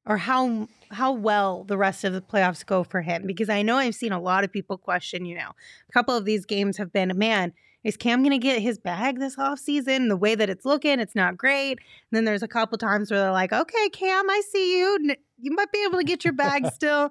[0.07, 3.77] or how how well the rest of the playoffs go for him because I know
[3.77, 5.53] I've seen a lot of people question, you know,
[5.89, 7.53] a couple of these games have been, man,
[7.85, 10.09] is Cam going to get his bag this off season?
[10.09, 11.79] The way that it's looking, it's not great.
[11.79, 15.17] And then there's a couple times where they're like, okay, Cam, I see you.
[15.39, 17.11] You might be able to get your bag still.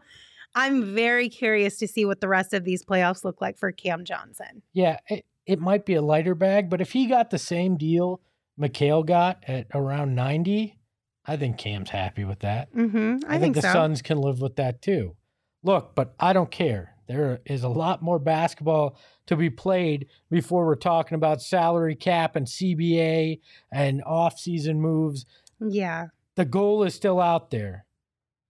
[0.56, 4.04] I'm very curious to see what the rest of these playoffs look like for Cam
[4.04, 4.62] Johnson.
[4.74, 8.22] Yeah, it, it might be a lighter bag, but if he got the same deal
[8.60, 10.78] Mikal got at around 90,
[11.26, 12.74] I think Cam's happy with that.
[12.74, 13.32] Mm-hmm.
[13.32, 13.72] I, think, the so.
[13.72, 15.16] Suns can live with that too.
[15.64, 16.96] Look, but I don't care.
[17.12, 18.96] There is a lot more basketball
[19.28, 25.26] to be played before we're talking about salary cap and CBA and off-season moves.
[25.60, 26.08] Yeah.
[26.36, 27.86] The goal is still out there.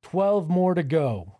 [0.03, 1.39] 12 more to go.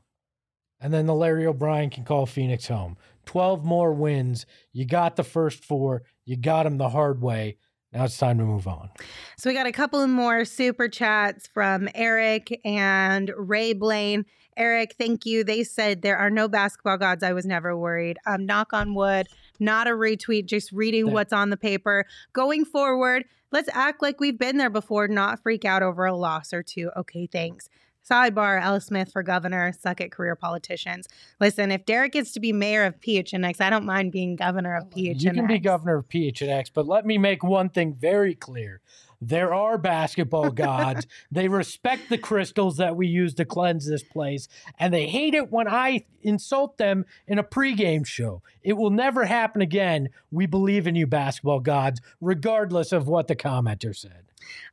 [0.80, 2.98] And then the Larry O'Brien can call Phoenix home.
[3.28, 4.48] 12 more wins.
[4.74, 6.02] You got the first four.
[6.26, 7.58] You got them the hard way.
[7.94, 8.90] Now it's time to move on.
[9.38, 14.26] So we got a couple more super chats from Eric and Ray Blaine.
[14.58, 15.44] Eric, thank you.
[15.44, 17.24] They said there are no basketball gods.
[17.24, 18.18] I was never worried.
[18.26, 19.28] Um, knock on wood,
[19.60, 22.06] not a retweet, just reading what's on the paper.
[22.34, 26.54] Going forward, let's act like we've been there before, not freak out over a loss
[26.54, 26.92] or two.
[26.98, 27.70] Okay, thanks.
[28.10, 28.80] Sidebar: L.
[28.82, 29.72] Smith for governor.
[29.80, 31.08] Suck at career politicians.
[31.40, 34.90] Listen, if Derek gets to be mayor of PHNX, I don't mind being governor of
[34.90, 35.22] PHNX.
[35.22, 38.82] You can be governor of PHNX, but let me make one thing very clear.
[39.22, 41.06] There are basketball gods.
[41.32, 44.48] they respect the crystals that we use to cleanse this place,
[44.80, 48.42] and they hate it when I insult them in a pregame show.
[48.64, 50.10] It will never happen again.
[50.32, 54.24] We believe in you, basketball gods, regardless of what the commenter said.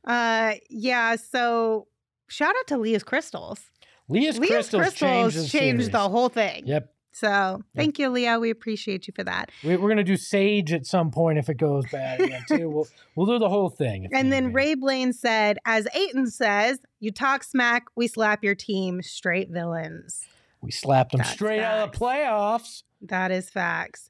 [0.03, 1.15] Uh, yeah.
[1.15, 1.87] So
[2.27, 3.59] shout out to Leah's crystals.
[4.07, 6.65] Leah's, Leah's crystals, crystals changed, changed, the, the whole thing.
[6.65, 6.91] Yep.
[7.11, 8.39] So thank you, Leah.
[8.39, 9.51] We appreciate you for that.
[9.63, 12.69] We- We're gonna do Sage at some point if it goes bad again too.
[12.69, 14.07] We'll we'll do the whole thing.
[14.13, 14.53] And then.
[14.53, 20.25] Ray Blaine said, as Ayton says, you talk smack, we slap your team, straight villains.
[20.61, 22.83] we slapped them That's straight out of the playoffs.
[23.01, 24.09] That is facts.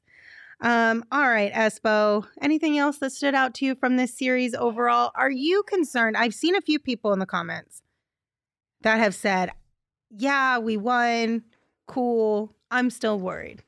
[0.62, 2.26] Um, all right, Espo.
[2.42, 5.10] Anything else that stood out to you from this series overall?
[5.14, 6.16] Are you concerned?
[6.18, 7.82] I've seen a few people in the comments
[8.82, 9.52] that have said,
[10.10, 11.44] Yeah, we won.
[11.86, 12.54] Cool.
[12.70, 13.62] I'm still worried.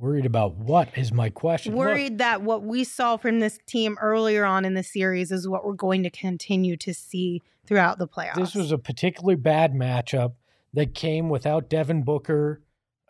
[0.00, 1.72] Worried about what is my question?
[1.72, 5.46] Look, Worried that what we saw from this team earlier on in the series is
[5.46, 8.34] what we're going to continue to see throughout the playoffs.
[8.34, 10.32] this was a particularly bad matchup
[10.74, 12.60] that came without Devin Booker,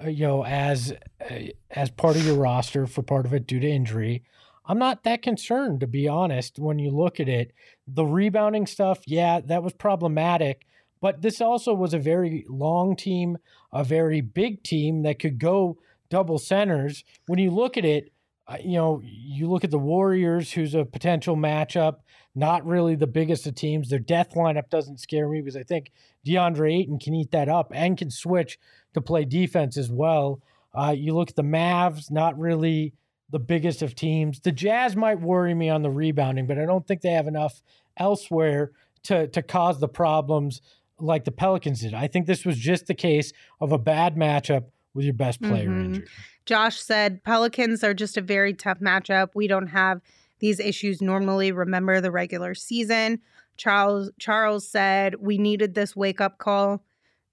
[0.03, 0.93] uh, you know, as
[1.28, 1.35] uh,
[1.70, 4.22] as part of your roster for part of it due to injury.
[4.66, 6.59] I'm not that concerned, to be honest.
[6.59, 7.53] When you look at it,
[7.87, 10.66] the rebounding stuff, yeah, that was problematic.
[11.01, 13.39] But this also was a very long team,
[13.73, 15.79] a very big team that could go
[16.09, 17.05] double centers.
[17.27, 18.13] When you look at it,
[18.47, 21.97] uh, you know, you look at the Warriors, who's a potential matchup,
[22.35, 23.89] not really the biggest of teams.
[23.89, 25.93] Their death lineup doesn't scare me because I think
[26.27, 28.59] DeAndre Ayton can eat that up and can switch
[28.93, 30.43] to play defense as well.
[30.75, 32.93] Uh, you look at the Mavs, not really
[33.31, 34.41] the biggest of teams.
[34.41, 37.63] The Jazz might worry me on the rebounding, but I don't think they have enough
[37.97, 38.73] elsewhere
[39.05, 40.61] to to cause the problems
[40.99, 41.95] like the Pelicans did.
[41.95, 44.65] I think this was just the case of a bad matchup
[44.95, 45.85] with your best player Mhm.
[45.85, 46.09] injured.
[46.47, 49.31] Josh said Pelicans are just a very tough matchup.
[49.35, 50.01] We don't have
[50.39, 51.51] these issues normally.
[51.53, 53.21] Remember the regular season.
[53.57, 56.85] Charles Charles said we needed this wake up call,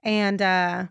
[0.03, 0.86] and uh,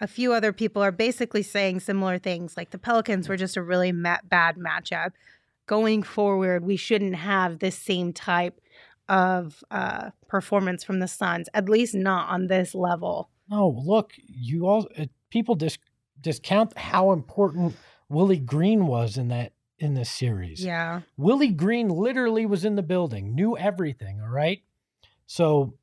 [0.00, 2.56] a few other people are basically saying similar things.
[2.56, 5.12] Like the Pelicans were just a really ma- bad matchup.
[5.66, 8.60] Going forward, we shouldn't have this same type
[9.08, 13.28] of uh, performance from the Suns, at least not on this level.
[13.50, 15.78] No, look, you all uh, people dis-
[16.20, 17.76] discount how important
[18.08, 20.64] Willie Green was in that in this series.
[20.64, 21.00] Yeah.
[21.16, 24.20] Willie Green literally was in the building, knew everything.
[24.22, 24.62] All right,
[25.26, 25.74] so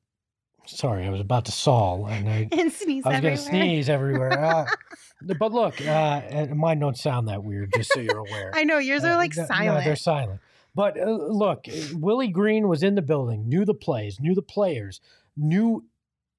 [0.65, 3.89] sorry, I was about to sawl, and I, And sneeze I was going to sneeze
[3.89, 4.39] everywhere.
[4.43, 4.65] Uh,
[5.39, 5.83] but look, uh,
[6.29, 8.51] and mine don't sound that weird, just so you're aware.
[8.55, 9.85] I know yours are Uh, like no- no, silent.
[9.85, 10.39] they're silent.
[10.73, 14.41] But uh, look, uh, Willie Green was in the building, knew the plays, knew the
[14.41, 15.01] players,
[15.35, 15.85] knew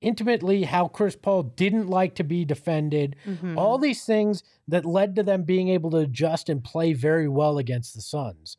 [0.00, 3.14] intimately how Chris Paul didn't like to be defended.
[3.24, 3.56] Mhm.
[3.56, 7.58] All these things that led to them being able to adjust and play very well
[7.58, 8.56] against the Suns.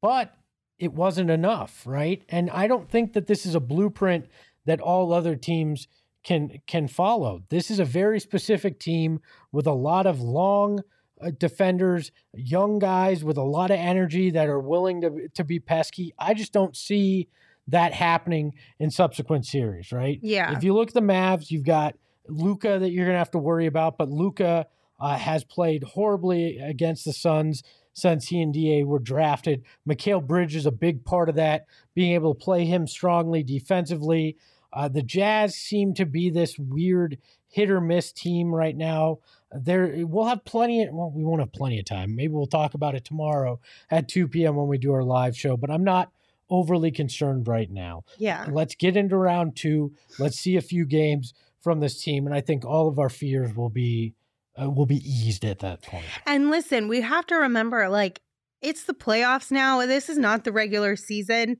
[0.00, 0.34] But
[0.78, 2.22] it wasn't enough, right?
[2.28, 4.26] And I don't think that this is a blueprint
[4.64, 5.88] that all other teams
[6.24, 7.42] can can follow.
[7.50, 10.82] This is a very specific team with a lot of long
[11.30, 16.12] defenders, young guys with a lot of energy that are willing to to be pesky.
[16.18, 17.28] I just don't see
[17.68, 20.18] that happening in subsequent series, right?
[20.22, 20.56] yeah.
[20.56, 21.94] If you look at the Mavs, you've got
[22.28, 24.66] Luka that you're going to have to worry about, but Luka
[25.00, 27.62] uh, has played horribly against the Suns
[27.92, 29.62] since he and Da were drafted.
[29.88, 34.36] Mikal Bridge is a big part of that, being able to play him strongly defensively.
[34.72, 37.18] Uh, the Jazz seem to be this weird
[37.48, 39.18] hit or miss team right now.
[39.54, 40.82] There, we'll have plenty.
[40.82, 42.14] Of, well, we won't have plenty of time.
[42.16, 44.56] Maybe we'll talk about it tomorrow at 2 p.m.
[44.56, 45.56] when we do our live show.
[45.56, 46.10] But I'm not
[46.50, 48.04] overly concerned right now.
[48.18, 48.46] yeah.
[48.50, 49.92] Let's get into round two.
[50.18, 51.32] Let's see a few games
[51.62, 54.14] from this team, and I think all of our fears will be
[54.60, 56.04] uh, will be eased at that point.
[56.26, 58.20] And listen, we have to remember like
[58.60, 59.84] it's the playoffs now.
[59.86, 61.58] This is not the regular season.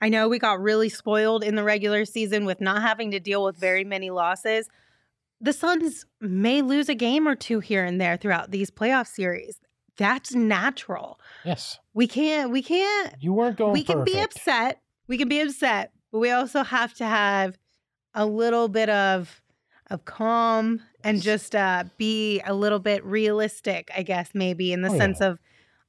[0.00, 3.44] I know we got really spoiled in the regular season with not having to deal
[3.44, 4.68] with very many losses.
[5.40, 9.58] The Suns may lose a game or two here and there throughout these playoff series.
[9.96, 11.18] That's natural.
[11.44, 13.72] Yes, We can't we can't you weren't going.
[13.72, 14.80] we can be upset.
[15.08, 17.58] We can be upset, but we also have to have
[18.14, 19.42] a little bit of
[19.90, 24.88] of calm and just uh, be a little bit realistic, I guess, maybe in the
[24.88, 24.98] Oh, yeah.
[24.98, 25.38] sense of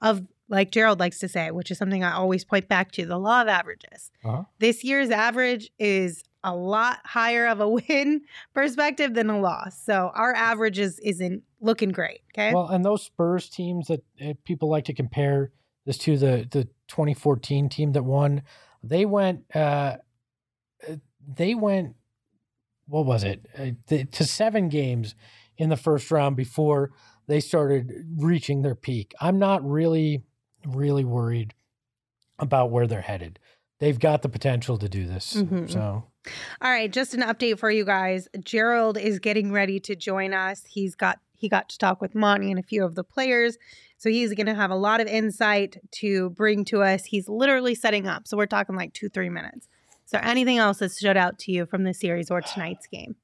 [0.01, 3.17] of like Gerald likes to say, which is something I always point back to, the
[3.17, 4.11] law of averages.
[4.23, 4.43] Uh-huh.
[4.59, 8.21] This year's average is a lot higher of a win
[8.53, 9.81] perspective than a loss.
[9.81, 12.21] So our average is isn't looking great.
[12.33, 12.53] Okay.
[12.53, 15.51] Well, and those Spurs teams that uh, people like to compare
[15.85, 18.43] this to the the 2014 team that won,
[18.83, 19.97] they went uh,
[21.35, 21.95] they went
[22.87, 25.15] what was it uh, to seven games
[25.57, 26.91] in the first round before
[27.27, 29.13] they started reaching their peak.
[29.21, 30.23] I'm not really,
[30.65, 31.53] really worried
[32.39, 33.39] about where they're headed.
[33.79, 35.35] They've got the potential to do this.
[35.35, 35.71] Mhm.
[35.71, 36.03] So
[36.61, 38.27] All right, just an update for you guys.
[38.43, 40.63] Gerald is getting ready to join us.
[40.67, 43.57] He's got he got to talk with Monty and a few of the players.
[43.97, 47.05] So he's going to have a lot of insight to bring to us.
[47.05, 48.27] He's literally setting up.
[48.27, 49.67] So we're talking like 2-3 minutes.
[50.05, 53.15] So anything else that stood out to you from the series or tonight's game?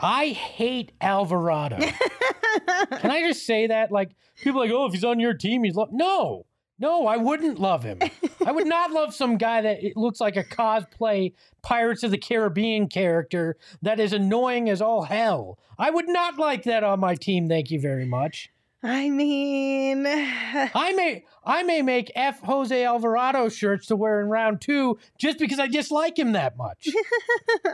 [0.00, 1.76] I hate Alvarado.
[2.98, 3.92] Can I just say that?
[3.92, 5.88] Like people are like, oh, if he's on your team, he's lo-.
[5.90, 6.46] no,
[6.78, 8.00] no, I wouldn't love him.
[8.44, 12.18] I would not love some guy that it looks like a cosplay Pirates of the
[12.18, 15.58] Caribbean character that is annoying as all hell.
[15.78, 17.48] I would not like that on my team.
[17.48, 18.50] Thank you very much.
[18.82, 24.60] I mean, I may I may make F Jose Alvarado shirts to wear in round
[24.60, 26.88] two just because I dislike him that much.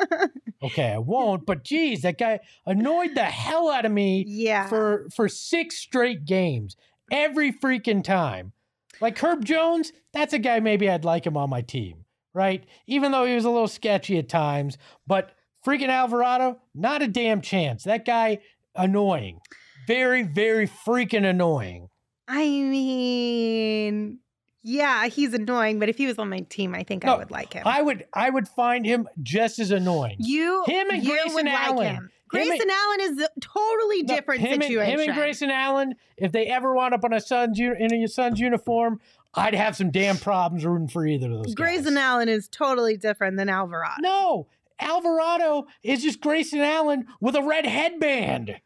[0.63, 4.69] okay, I won't, but geez, that guy annoyed the hell out of me yeah.
[4.69, 6.77] for for six straight games
[7.11, 8.53] every freaking time.
[9.01, 12.05] Like Herb Jones, that's a guy maybe I'd like him on my team,
[12.35, 12.65] right?
[12.87, 15.33] Even though he was a little sketchy at times, but
[15.65, 17.85] freaking Alvarado, not a damn chance.
[17.85, 18.41] That guy
[18.75, 19.41] annoying.
[19.89, 21.89] Very very freaking annoying.
[22.29, 24.19] I mean,
[24.63, 27.55] yeah, he's annoying, but if he was on my team, I think I would like
[27.55, 27.63] him.
[27.67, 30.17] I would I would find him just as annoying.
[30.19, 31.77] you Him and you Grayson Allen.
[31.77, 31.97] like him.
[32.05, 34.93] Him Grayson and- Allen is a totally No, different him situation.
[34.93, 38.07] And, him and Grayson Allen, if they ever wound up on a Suns in a
[38.07, 39.01] Suns uniform,
[39.33, 41.55] I'd have some damn problems rooting for either of those.
[41.55, 42.03] Grayson guys.
[42.05, 44.03] Allen is totally different than Alvarado.
[44.03, 48.61] No, Alvarado is just Grayson Allen with a red headband.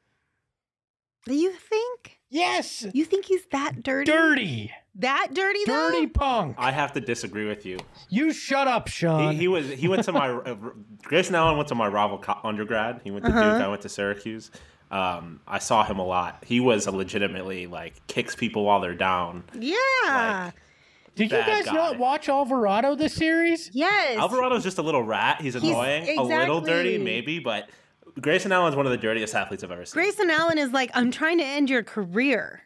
[1.27, 2.19] Do you think?
[2.31, 4.11] Yes, You think he's that dirty?
[4.11, 5.91] dirty, That dirty though?
[5.91, 6.57] dirty punk.
[6.59, 7.79] I have to disagree with you.
[8.09, 9.33] You shut up, Sean.
[9.33, 10.57] He, he was he went to my uh,
[11.03, 13.03] Grayson Allen went to my rival co- undergrad.
[13.05, 13.53] He went to Uh-huh.
[13.59, 13.63] Duke.
[13.63, 14.51] I went to Syracuse.
[14.91, 16.43] Um, I saw him a lot.
[16.47, 19.45] He was a legitimately like kicks people while they're down.
[19.55, 20.53] Yeah.
[21.15, 21.73] Did you bad guys guy.
[21.75, 23.71] not watch Alvarado this series?
[23.75, 24.17] yes.
[24.19, 25.43] Alvarado's just a little rat.
[25.43, 26.99] He's annoying, a little dirty, exactly.
[27.05, 27.69] maybe, but
[28.21, 29.95] Grayson Allen's one of the dirtiest athletes I've ever seen.
[29.95, 32.63] Grayson Allen is like, I'm trying to end your career.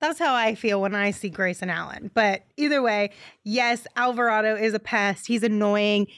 [0.00, 2.10] That's how I feel when I see Grayson Allen.
[2.12, 3.10] But either way,
[3.44, 5.26] yes, Alvarado is a pest.
[5.26, 6.08] He's annoying.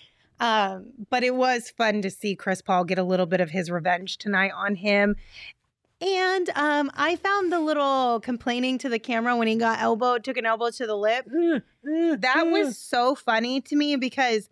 [0.41, 3.71] Um, but it was fun to see Chris Paul get a little bit of his
[3.71, 5.17] revenge tonight on him.
[6.01, 10.37] And um, I found the little complaining to the camera when he got elbowed, took
[10.37, 11.27] an elbow to the lip.
[11.83, 14.49] That was so funny to me because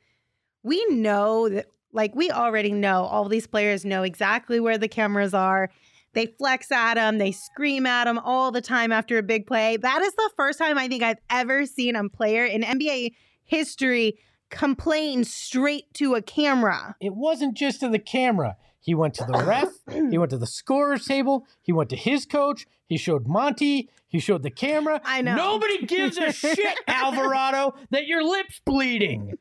[0.64, 5.34] we know that, like, we already know all these players know exactly where the cameras
[5.34, 5.70] are.
[6.12, 9.76] They flex at them, they scream at them all the time after a big play.
[9.76, 13.12] That is the first time I think I've ever seen a player in NBA
[13.44, 14.18] history
[14.50, 16.96] complain straight to a camera.
[17.00, 18.56] It wasn't just to the camera.
[18.78, 19.68] He went to the ref.
[20.10, 21.46] he went to the scorer's table.
[21.62, 22.66] He went to his coach.
[22.86, 23.90] He showed Monty.
[24.08, 25.00] He showed the camera.
[25.04, 25.34] I know.
[25.34, 29.36] Nobody gives a shit, Alvarado, that your lips bleeding.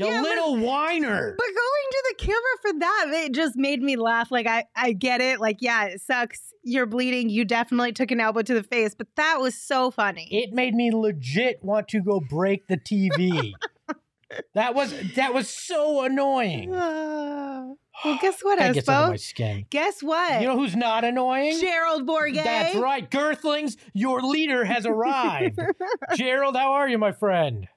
[0.00, 1.34] You Yeah, but- little whiner.
[1.36, 4.30] But going to the camera for that, it just made me laugh.
[4.30, 5.40] Like I, I get it.
[5.40, 6.52] Like, yeah, it sucks.
[6.62, 7.28] You're bleeding.
[7.30, 10.28] You definitely took an elbow to the face, but that was so funny.
[10.30, 13.52] it made me legit want to go break the TV.
[14.54, 16.74] that was that was so annoying.
[16.74, 17.68] Uh,
[18.04, 19.66] well, guess what, That gets under my skin.
[19.70, 20.40] Guess what?
[20.40, 21.58] You know who's not annoying?
[21.60, 22.44] Gerald Bourguet.
[22.44, 23.76] That's right, Girthlings.
[23.94, 25.58] Your leader has arrived.
[26.16, 27.68] Gerald, how are you, my friend?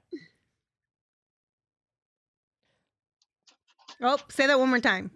[4.01, 5.11] Oh, say that one more time.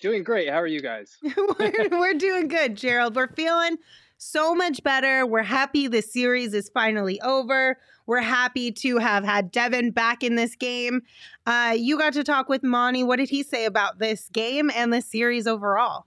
[0.00, 0.48] Doing great.
[0.48, 1.16] How are you guys?
[1.36, 3.14] we're, we're doing good, Gerald.
[3.14, 3.76] We're feeling
[4.16, 5.26] so much better.
[5.26, 7.78] We're happy the series is finally over.
[8.06, 11.02] We're happy to have had Devin back in this game.
[11.46, 13.04] Uh, you got to talk with Monty.
[13.04, 16.06] What did he say about this game and the series overall?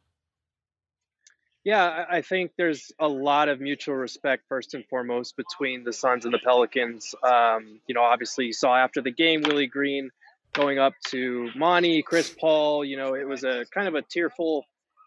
[1.63, 5.91] Yeah, I I think there's a lot of mutual respect, first and foremost, between the
[5.91, 7.15] Suns and the Pelicans.
[7.23, 10.11] Um, you know, obviously, you saw after the game Willie Green
[10.55, 12.85] going up to Monty, Chris Paul.
[12.85, 14.63] You know, it was a kind of a tearful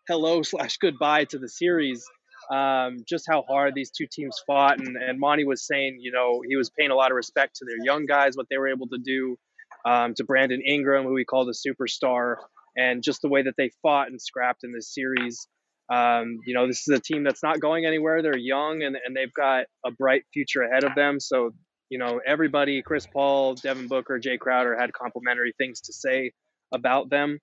[0.06, 2.04] hello slash goodbye to the series.
[2.52, 6.42] Um, just how hard these two teams fought, and and Monty was saying, you know,
[6.46, 8.86] he was paying a lot of respect to their young guys, what they were able
[8.88, 9.36] to do,
[9.84, 12.36] um, to Brandon Ingram, who he called a superstar,
[12.76, 15.48] and just the way that they fought and scrapped in this series.
[15.90, 18.22] Um, you know, this is a team that's not going anywhere.
[18.22, 21.18] They're young and, and they've got a bright future ahead of them.
[21.18, 21.52] So,
[21.90, 26.32] you know, everybody, Chris Paul, Devin Booker, Jae Crowder had complimentary things to say
[26.72, 27.38] about them.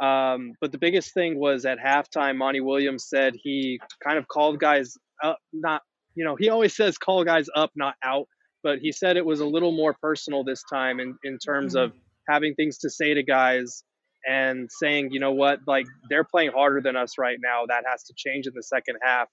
[0.00, 4.58] Um, but the biggest thing was at halftime, Monty Williams said he kind of called
[4.58, 5.82] guys up, not,
[6.14, 8.26] you know, he always says call guys up, not out,
[8.62, 11.92] but he said it was a little more personal this time in, in terms of
[12.28, 13.84] having things to say to guys
[14.26, 17.64] and saying, you know what, like they're playing harder than us right now.
[17.66, 19.28] That has to change in the second half.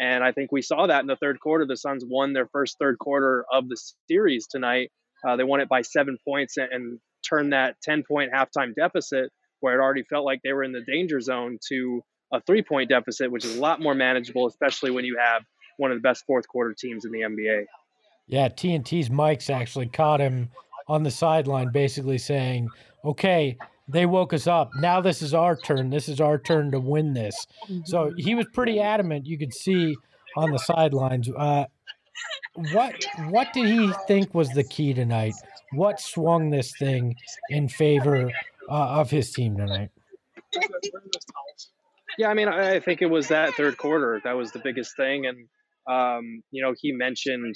[0.00, 1.66] And I think we saw that in the third quarter.
[1.66, 3.76] The Suns won their first third quarter of the
[4.08, 4.90] series tonight.
[5.26, 9.30] Uh, they won it by seven points and, and turned that 10 point halftime deficit,
[9.60, 12.88] where it already felt like they were in the danger zone, to a three point
[12.88, 15.42] deficit, which is a lot more manageable, especially when you have
[15.78, 17.64] one of the best fourth quarter teams in the NBA.
[18.26, 20.50] Yeah, TNT's mics actually caught him
[20.86, 22.68] on the sideline, basically saying,
[23.04, 23.56] okay,
[23.88, 24.70] they woke us up.
[24.76, 25.90] Now this is our turn.
[25.90, 27.46] This is our turn to win this.
[27.84, 28.16] So Mm-hmm.
[28.18, 29.26] he was pretty adamant.
[29.26, 29.96] You could see
[30.36, 31.28] on the sidelines.
[31.34, 31.64] Uh,
[32.72, 32.94] what
[33.30, 35.34] what did he think was the key tonight?
[35.72, 37.14] What swung this thing
[37.50, 38.30] in favor
[38.70, 39.90] uh, of his team tonight?
[42.18, 44.96] Yeah, I mean, I I think it was that third quarter that was the biggest
[44.96, 45.46] thing, and
[45.88, 47.54] um, you know, he mentioned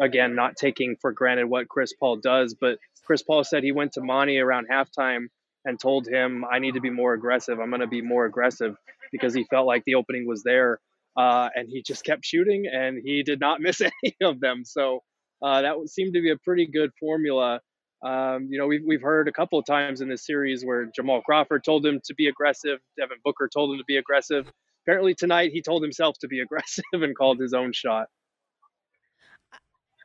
[0.00, 3.92] again not taking for granted what Chris Paul does, but Chris Paul said he went
[3.92, 5.26] to Monty around halftime
[5.64, 7.58] and told him, "I need to be more aggressive.
[7.60, 8.76] I'm going to be more aggressive,"
[9.10, 10.80] because he felt like the opening was there,
[11.16, 14.64] uh, and he just kept shooting, and he did not miss any of them.
[14.64, 15.02] So
[15.42, 17.60] uh, that seemed to be a pretty good formula.
[18.02, 21.22] Um, you know, we've, we've heard a couple of times in this series where Jamal
[21.22, 24.50] Crawford told him to be aggressive, Devin Booker told him to be aggressive.
[24.84, 28.08] Apparently tonight he told himself to be aggressive and called his own shot.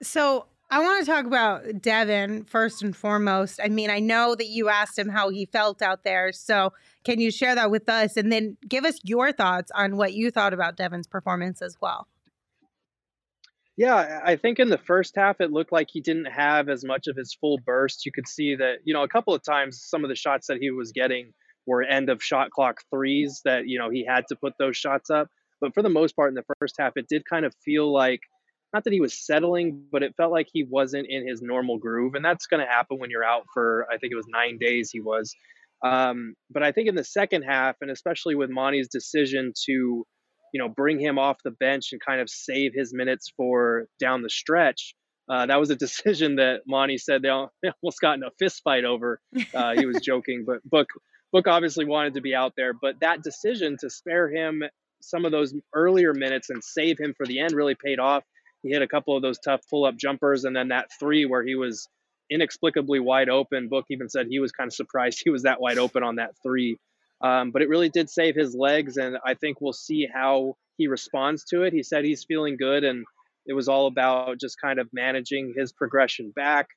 [0.04, 3.60] So I want to talk about Devin first and foremost.
[3.64, 6.34] I mean, I know that you asked him how he felt out there.
[6.34, 6.74] So
[7.06, 10.30] can you share that with us and then give us your thoughts on what you
[10.30, 12.08] thought about Devin's performance as well?
[13.78, 17.08] Yeah, I think in the first half it looked like he didn't have as much
[17.08, 18.06] of his full burst.
[18.06, 20.58] You could see that, you know, a couple of times some of the shots that
[20.60, 21.32] he was getting
[21.66, 25.10] were end of shot clock threes that, you know, he had to put those shots
[25.10, 25.30] up.
[25.62, 28.22] But for the most part in the first half, it did kind of feel like
[28.78, 32.14] not that he was settling, but it felt like he wasn't in his normal groove.
[32.14, 34.92] And that's going to happen when you're out for, I think it was nine days
[34.94, 35.34] he was.
[35.84, 40.06] Um, but I think in the second half, and especially with Monty's decision to, you
[40.54, 44.30] know, bring him off the bench and kind of save his minutes for down the
[44.30, 44.94] stretch.
[45.28, 48.32] Uh, that was a decision that Monty said they al- they almost got in a
[48.38, 49.20] fist fight over.
[49.56, 50.88] Uh, he was joking, but Book
[51.34, 52.74] Book obviously wanted to be out there.
[52.74, 54.62] But that decision to spare him
[55.02, 58.24] some of those earlier minutes and save him for the end really paid off.
[58.64, 61.44] He hit a couple of those tough pull up jumpers, and then that three where
[61.44, 61.88] he was
[62.30, 63.70] inexplicably wide open.
[63.70, 66.32] Book even said he was kind of surprised he was that wide open on that
[66.44, 66.78] three.
[67.22, 70.88] Um, but it really did save his legs, and I think we'll see how he
[70.88, 71.74] responds to it.
[71.74, 73.06] He said he's feeling good, and
[73.48, 76.68] it was all about just kind of managing his progression back,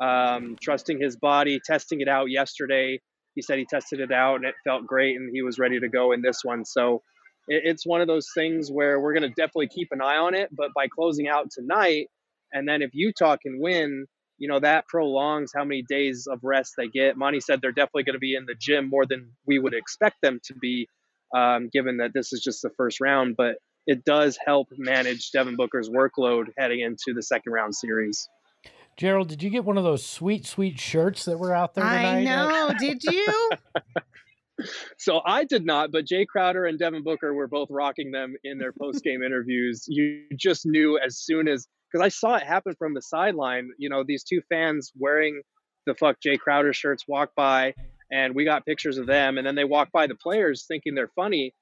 [0.00, 3.00] um, trusting his body, testing it out yesterday.
[3.34, 5.88] He said he tested it out and it felt great, and he was ready to
[5.88, 6.64] go in this one.
[6.64, 7.02] So
[7.50, 10.48] it's one of those things where we're going to definitely keep an eye on it.
[10.52, 12.06] But by closing out tonight,
[12.52, 14.06] and then if Utah can win,
[14.38, 17.16] you know that prolongs how many days of rest they get.
[17.16, 20.16] Monty said they're definitely going to be in the gym more than we would expect
[20.22, 20.88] them to be,
[21.36, 23.36] um, given that this is just the first round.
[23.36, 28.28] But it does help manage Devin Booker's workload heading into the second round series.
[28.96, 32.18] Gerald, did you get one of those sweet, sweet shirts that were out there tonight?
[32.18, 32.72] I know.
[32.78, 33.50] Did you?
[34.98, 38.58] So I did not, but Jae Crowder and Devin Booker were both rocking them in
[38.58, 39.84] their post game interviews.
[39.88, 43.70] You just knew as soon as because I saw it happen from the sideline.
[43.78, 45.42] You know, these two fans wearing
[45.86, 47.74] the fuck Jae Crowder shirts walk by,
[48.12, 51.10] and we got pictures of them, and then they walk by the players thinking they're
[51.16, 51.54] funny,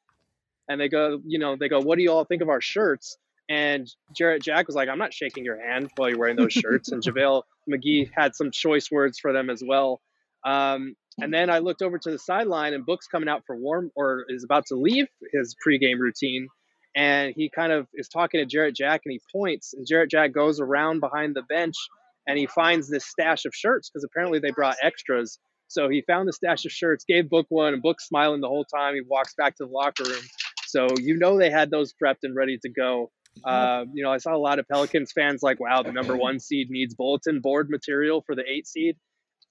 [0.68, 3.16] and they go, you know, they go, "What do you all think of our shirts?"
[3.48, 6.90] And Jarrett Jack was like, "I'm not shaking your hand while you're wearing those shirts."
[6.90, 10.00] and JaVale McGee had some choice words for them as well.
[10.44, 13.90] Um, and then I looked over to the sideline, and Book's coming out for warm
[13.96, 16.48] or is about to leave his pregame routine.
[16.94, 20.32] And he kind of is talking to Jarrett Jack, and he points, and Jarrett Jack
[20.32, 21.74] goes around behind the bench,
[22.26, 25.38] and he finds this stash of shirts because apparently they brought extras.
[25.68, 28.64] So he found the stash of shirts, gave Book one, and Book's smiling the whole
[28.64, 28.94] time.
[28.94, 30.24] He walks back to the locker room.
[30.66, 33.10] So you know they had those prepped and ready to go.
[33.44, 36.40] Uh, you know, I saw a lot of Pelicans fans like, wow, the number one
[36.40, 38.96] seed needs bulletin board material for the eight seed.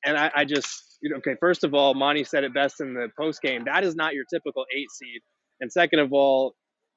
[0.05, 2.93] And I, I just, you know, okay, first of all, Monty said it best in
[2.93, 3.63] the post game.
[3.65, 5.21] That is not your typical eight seed.
[5.59, 6.55] And second of all,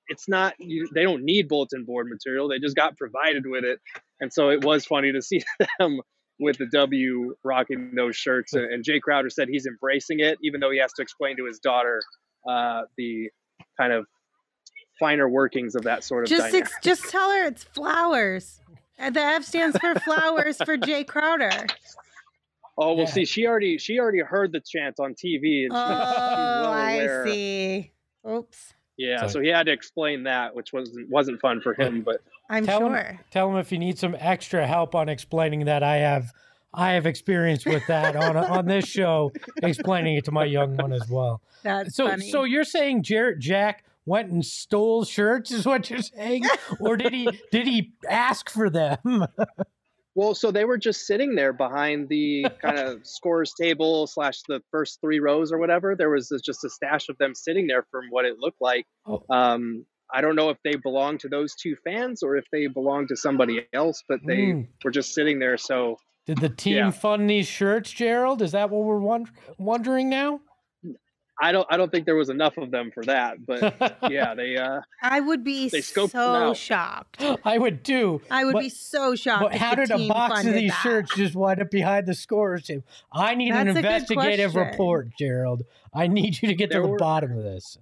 [0.09, 2.48] it's not, you, they don't need bulletin board material.
[2.48, 3.78] They just got provided with it.
[4.20, 5.42] And so it was funny to see
[5.78, 6.01] them
[6.38, 8.55] with the W rocking those shirts.
[8.55, 11.46] And, and Jae Crowder said he's embracing it, even though he has to explain to
[11.46, 12.03] his daughter
[12.48, 13.30] uh, the
[13.78, 14.07] kind of
[14.98, 18.61] finer workings of that sort of just ex- just tell her it's flowers.
[18.98, 21.66] The F stands for flowers for Jae Crowder.
[22.83, 23.12] Oh well, Yeah.
[23.12, 26.64] see, she already she already heard the chant on TV, and Oh, she, she's well
[26.66, 27.93] oh, I see.
[28.28, 28.74] Oops.
[28.97, 32.03] Yeah, So- so he had to explain that, which wasn't wasn't fun for him.
[32.03, 33.20] But I'm Tell him- sure.
[33.31, 36.33] Tell him if you need some extra help on explaining that, I have
[36.72, 39.31] I have experience with that on on this show,
[39.62, 41.43] explaining it to my young one as well.
[41.62, 42.31] That's So, funny.
[42.31, 46.45] so you're saying Jarrett Jack went and stole shirts, is what you're saying,
[46.81, 48.99] or did he did he ask for them?
[50.21, 54.61] Well, so they were just sitting there behind the kind of scores table slash the
[54.71, 55.97] first three rows or whatever.
[55.97, 58.85] There was just a stash of them sitting there from what it looked like.
[59.07, 59.23] Oh.
[59.31, 63.07] Um, I don't know if they belong to those two fans or if they belong
[63.07, 64.68] to somebody else, but they Mm.
[64.85, 65.57] were just sitting there.
[65.57, 65.97] So
[66.27, 66.91] Did the team Yeah.
[66.91, 68.43] fund these shirts, Gerald?
[68.43, 70.41] Is that what we're wonder- wondering now?
[71.43, 73.45] I don't I don't think there was enough of them for that.
[73.47, 77.22] But yeah, they uh, I would be They scoped so shocked.
[77.45, 78.20] I would too.
[78.30, 79.43] I would But- be so shocked.
[79.51, 80.80] But how did a box of these that.
[80.82, 82.84] shirts just wind up behind the scorers table?
[83.12, 85.62] I need an That's a good investigative report, Gerald.
[85.95, 87.78] I need you to get There to the were- bottom of this.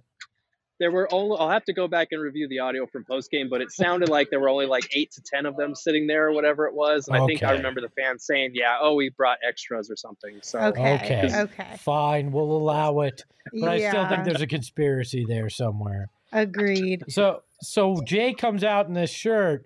[0.79, 3.49] There were only I'll have to go back and review the audio from post game,
[3.49, 6.27] but it sounded like there were only like eight to ten of them sitting there
[6.27, 7.07] or whatever it was.
[7.07, 10.39] And I think I remember the fans saying, "Yeah, oh, we brought extras or something."
[10.41, 10.95] So Okay.
[10.95, 11.41] Okay.
[11.41, 11.75] Okay.
[11.79, 13.23] Fine, we'll allow it.
[13.53, 16.09] But I still think there's a conspiracy there somewhere.
[16.31, 17.03] Agreed.
[17.09, 19.65] So so Jae comes out in this shirt.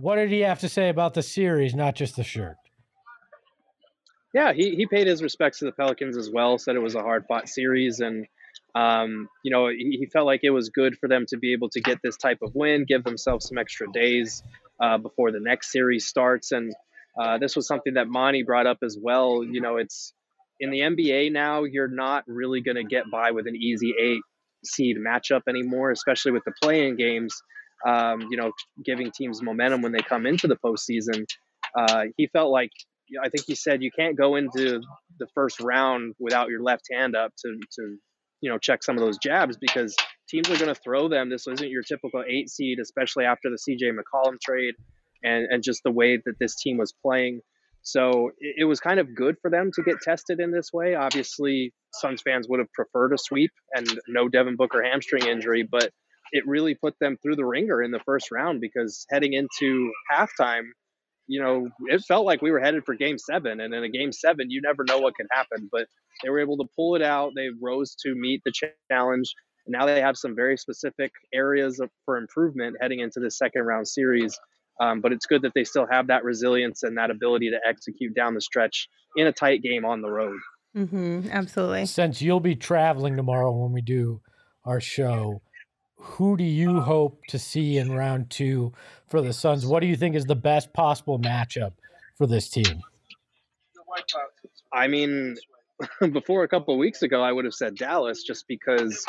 [0.00, 2.56] What did he have to say about the series, not just the shirt?
[4.34, 6.58] yeah, he, he paid his respects to the Pelicans as well.
[6.58, 8.26] Said it was a hard fought series, and
[8.74, 11.68] um, you know he, he felt like it was good for them to be able
[11.70, 14.42] to get this type of win, give themselves some extra days
[14.80, 16.52] uh, before the next series starts.
[16.52, 16.72] And
[17.20, 19.44] uh, this was something that Monty brought up as well.
[19.44, 20.12] You know, it's
[20.60, 21.64] in the NBA now.
[21.64, 24.22] You're not really going to get by with an easy eight
[24.64, 27.40] seed matchup anymore, especially with the play-in games.
[27.86, 28.52] Um, you know,
[28.84, 31.26] giving teams momentum when they come into the postseason.
[31.76, 32.70] Uh, he felt like
[33.22, 34.80] I think he said you can't go into
[35.18, 37.96] the first round without your left hand up to to
[38.44, 39.96] you know check some of those jabs because
[40.28, 41.30] teams are going to throw them.
[41.30, 44.74] This isn't your typical eight seed, especially after the CJ McCollum trade
[45.22, 47.40] and and just the way that this team was playing.
[47.80, 50.94] So it, it was kind of good for them to get tested in this way.
[50.94, 55.90] Obviously, Suns fans would have preferred a sweep and no Devin Booker hamstring injury, but
[56.32, 60.64] it really put them through the ringer in the first round because heading into halftime
[61.26, 63.60] you know, it felt like we were headed for game seven.
[63.60, 65.68] And in a game seven, you never know what could happen.
[65.70, 65.86] But
[66.22, 67.32] they were able to pull it out.
[67.34, 68.52] They rose to meet the
[68.90, 69.34] challenge.
[69.66, 73.62] And now they have some very specific areas of, for improvement heading into the second
[73.62, 74.38] round series.
[74.80, 78.14] Um, but it's good that they still have that resilience and that ability to execute
[78.14, 80.38] down the stretch in a tight game on the road.
[80.76, 81.28] Mm-hmm.
[81.30, 81.86] Absolutely.
[81.86, 84.20] Since you'll be traveling tomorrow when we do
[84.64, 85.40] our show,
[86.04, 88.72] who do you hope to see in round two
[89.08, 89.66] for the Suns?
[89.66, 91.72] What do you think is the best possible matchup
[92.16, 92.82] for this team?
[94.72, 95.36] I mean,
[96.12, 99.04] before a couple of weeks ago, I would have said Dallas just because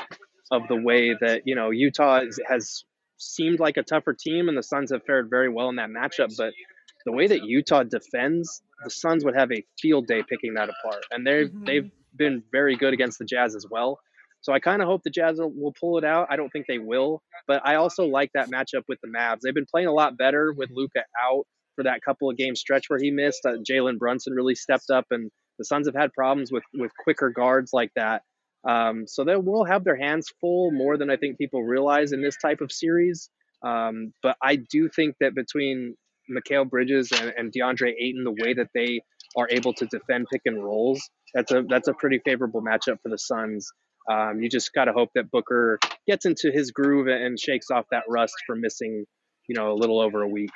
[0.51, 2.85] of the way that, you know, Utah is, has
[3.17, 6.35] seemed like a tougher team and the Suns have fared very well in that matchup.
[6.37, 6.53] But
[7.05, 11.03] the way that Utah defends, the Suns would have a field day picking that apart.
[11.11, 11.65] And they've, Mhm.
[11.65, 13.99] they've been very good against the Jazz as well.
[14.45, 16.27] So I kind of hope the Jazz will, pull it out.
[16.29, 19.39] I don't think they will, but I also like that matchup with the Mavs.
[19.41, 22.85] They've been playing a lot better with Luka out for that couple of game stretch
[22.87, 23.43] where he missed.
[23.43, 27.31] Uh, Jalen Brunson really stepped up, and the Suns have had problems with with quicker
[27.31, 28.21] guards like that.
[28.69, 32.21] Um, so they will have their hands full more than I think people realize in
[32.21, 33.31] this type of series.
[33.63, 35.95] Um, but I do think that between
[36.29, 39.01] Mikal Bridges and, and DeAndre Ayton, the way that they
[39.35, 41.01] are able to defend pick and rolls,
[41.33, 43.71] that's a that's a pretty favorable matchup for the Suns.
[44.11, 47.85] Um, you just got to hope that Booker gets into his groove and shakes off
[47.91, 49.05] that rust for missing,
[49.47, 50.51] you know, a little over a week.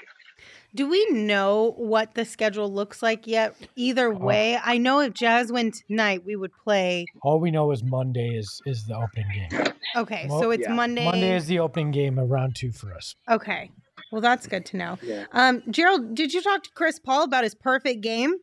[0.76, 3.56] Do we know what the schedule looks like yet?
[3.76, 7.08] Either way, I know if Jazz win tonight, we would play.
[7.24, 9.64] All we know is Monday is is the opening game.
[9.96, 10.74] Okay, Well, so it's yeah.
[10.74, 11.06] Monday.
[11.06, 13.16] Monday is the opening game of round two for us.
[13.30, 13.72] okay,
[14.12, 15.00] well that's good to know.
[15.02, 15.26] Yeah.
[15.32, 18.36] Um, Gerald, did you talk to Chris Paul about his perfect game?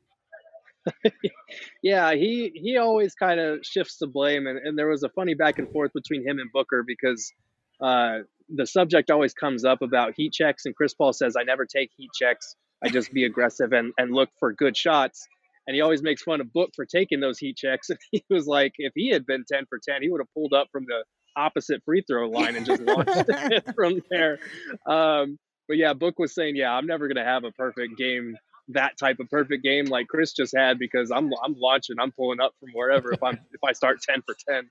[1.82, 5.34] Yeah, he he always kind of shifts the blame, and, and there was a funny
[5.34, 7.32] back and forth between him and Booker because
[7.80, 8.18] uh,
[8.48, 11.90] the subject always comes up about heat checks, and Chris Paul says, "I never take
[11.96, 12.56] heat checks.
[12.84, 15.26] I just be aggressive and and look for good shots."
[15.66, 17.90] And he always makes fun of Book for taking those heat checks.
[17.90, 20.52] And he was like, if he had been ten for ten, he would have pulled
[20.52, 21.04] up from the
[21.36, 24.38] opposite free throw line and just launched it from there.
[24.86, 28.36] Um, but yeah, Book was saying, "Yeah, I'm never gonna have a perfect game."
[28.68, 32.40] That type of perfect game like Chris just had because I'm I'm launching, I'm pulling
[32.40, 34.68] up from wherever if I'm if I start ten for ten.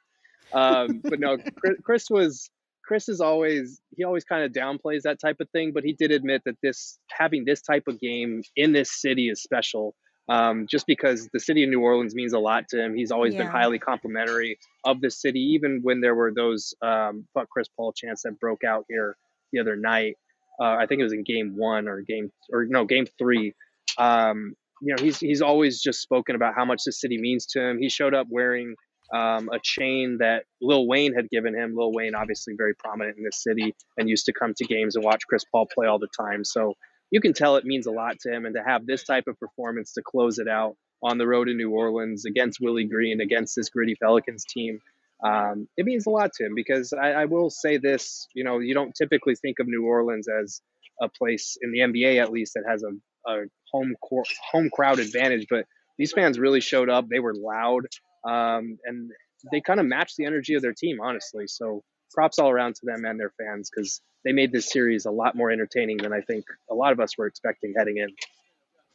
[0.54, 2.50] Um, but no, Chris, Chris was
[2.86, 6.12] Chris is always he always kind of downplays that type of thing, but he did
[6.12, 9.96] admit that this having this type of game in this city is special.
[10.28, 12.96] Um, just because the city of New Orleans means a lot to him.
[12.96, 17.48] He's always been highly complimentary of the city, even when there were those um, fuck
[17.52, 19.18] Chris Paul chants that broke out here
[19.54, 20.18] the other night.
[20.60, 23.54] Uh, I think it was in game one or game or no game three.
[23.98, 27.62] Um, you know, he's he's always just spoken about how much the city means to
[27.62, 27.80] him.
[27.80, 28.76] He showed up wearing
[29.14, 31.76] um, a chain that Lil Wayne had given him.
[31.76, 35.06] Lil Wayne, obviously very prominent in this city, and used to come to games and
[35.06, 36.44] watch Chris Paul play all the time.
[36.44, 36.74] So
[37.12, 39.40] you can tell it means a lot to him, and to have this type of
[39.40, 43.56] performance to close it out on the road in New Orleans against Willie Green, against
[43.56, 44.80] this gritty Pelicans team,
[45.24, 48.60] um, it means a lot to him because I, I will say this: you know,
[48.60, 50.62] you don't typically think of New Orleans as
[51.02, 52.90] a place in the NBA, at least, that has a,
[53.28, 55.66] a home court, home crowd advantage, but
[55.98, 57.08] these fans really showed up.
[57.08, 57.86] They were loud
[58.26, 59.12] um, and
[59.52, 61.48] they kind of matched the energy of their team, honestly.
[61.48, 65.12] So props all around to them and their fans because they made this series a
[65.12, 68.10] lot more entertaining than I think a lot of us were expecting heading in.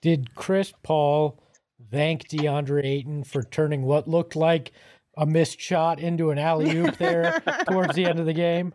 [0.02, 1.42] Did Chris Paul
[1.90, 4.72] thank DeAndre Ayton for turning what looked like
[5.16, 8.72] a missed shot into an alley oop there towards the end of the game?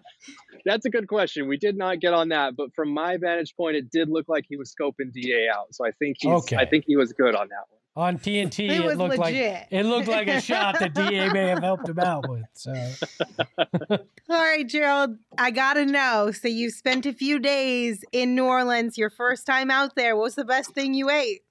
[0.66, 1.48] That's a good question.
[1.48, 4.46] We did not get on that, but from my vantage point, it did look like
[4.50, 5.74] he was scoping Da out.
[5.76, 6.58] So I think he's, okay.
[6.58, 9.20] I think he was good on that one on TNT, it, it looked legit.
[9.20, 12.44] like it looked like a shot that Da may have helped him out with.
[12.54, 12.74] So,
[13.90, 13.98] all
[14.30, 16.32] right, Gerald, I gotta know.
[16.32, 18.98] So you spent a few days in New Orleans.
[18.98, 20.16] Your first time out there.
[20.16, 21.42] What was the best thing you ate?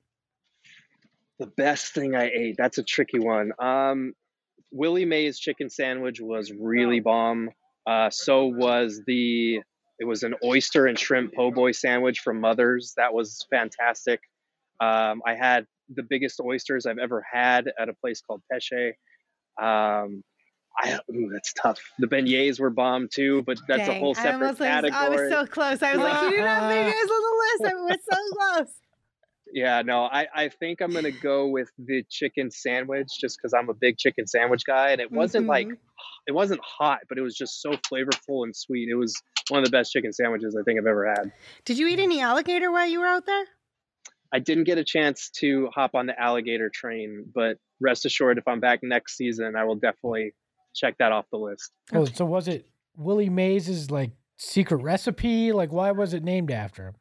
[1.38, 2.56] The best thing I ate.
[2.58, 3.52] That's a tricky one.
[3.58, 4.14] Um,
[4.74, 7.50] Willie Mae's chicken sandwich was really bomb.
[7.86, 9.60] Uh, so was the.
[10.00, 12.94] It was an oyster and shrimp po' boy sandwich from Mother's.
[12.96, 14.20] That was fantastic.
[14.80, 18.96] Um, I had the biggest oysters I've ever had at a place called Peche.
[19.62, 20.24] Um,
[20.76, 21.80] I, ooh, that's tough.
[22.00, 24.92] The beignets were bomb too, but that's Dang, a whole separate I category.
[25.00, 25.80] I was so close.
[25.80, 27.72] I was like, you didn't have beignets on the list.
[27.72, 28.74] I was so close.
[29.54, 33.68] Yeah, no, I, I think I'm gonna go with the chicken sandwich just because I'm
[33.68, 35.50] a big chicken sandwich guy, and it wasn't mm-hmm.
[35.50, 35.68] like
[36.26, 38.88] it wasn't hot, but it was just so flavorful and sweet.
[38.90, 39.14] It was
[39.50, 41.30] one of the best chicken sandwiches I think I've ever had.
[41.64, 43.44] Did you eat any alligator while you were out there?
[44.32, 48.48] I didn't get a chance to hop on the alligator train, but rest assured, if
[48.48, 50.32] I'm back next season, I will definitely
[50.74, 51.70] check that off the list.
[51.92, 55.52] Oh, so was it Willie Mays's like secret recipe?
[55.52, 56.94] Like, why was it named after him?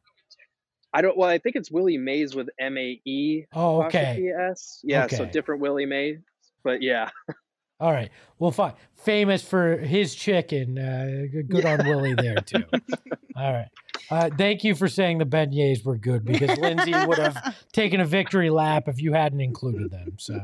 [0.93, 1.17] I don't.
[1.17, 3.45] Well, I think it's Willie Mays with M A E.
[3.53, 4.31] Oh, okay.
[4.51, 4.79] S.
[4.83, 5.15] Yeah, okay.
[5.15, 6.19] so different Willie Mays,
[6.63, 7.09] but yeah.
[7.79, 8.11] All right.
[8.39, 8.73] Well, fine.
[8.95, 10.77] Famous for his chicken.
[10.77, 11.73] Uh, good yeah.
[11.73, 12.63] on Willie there too.
[13.35, 13.67] All right.
[14.09, 18.05] Uh, thank you for saying the beignets were good because Lindsey would have taken a
[18.05, 20.13] victory lap if you hadn't included them.
[20.17, 20.39] So.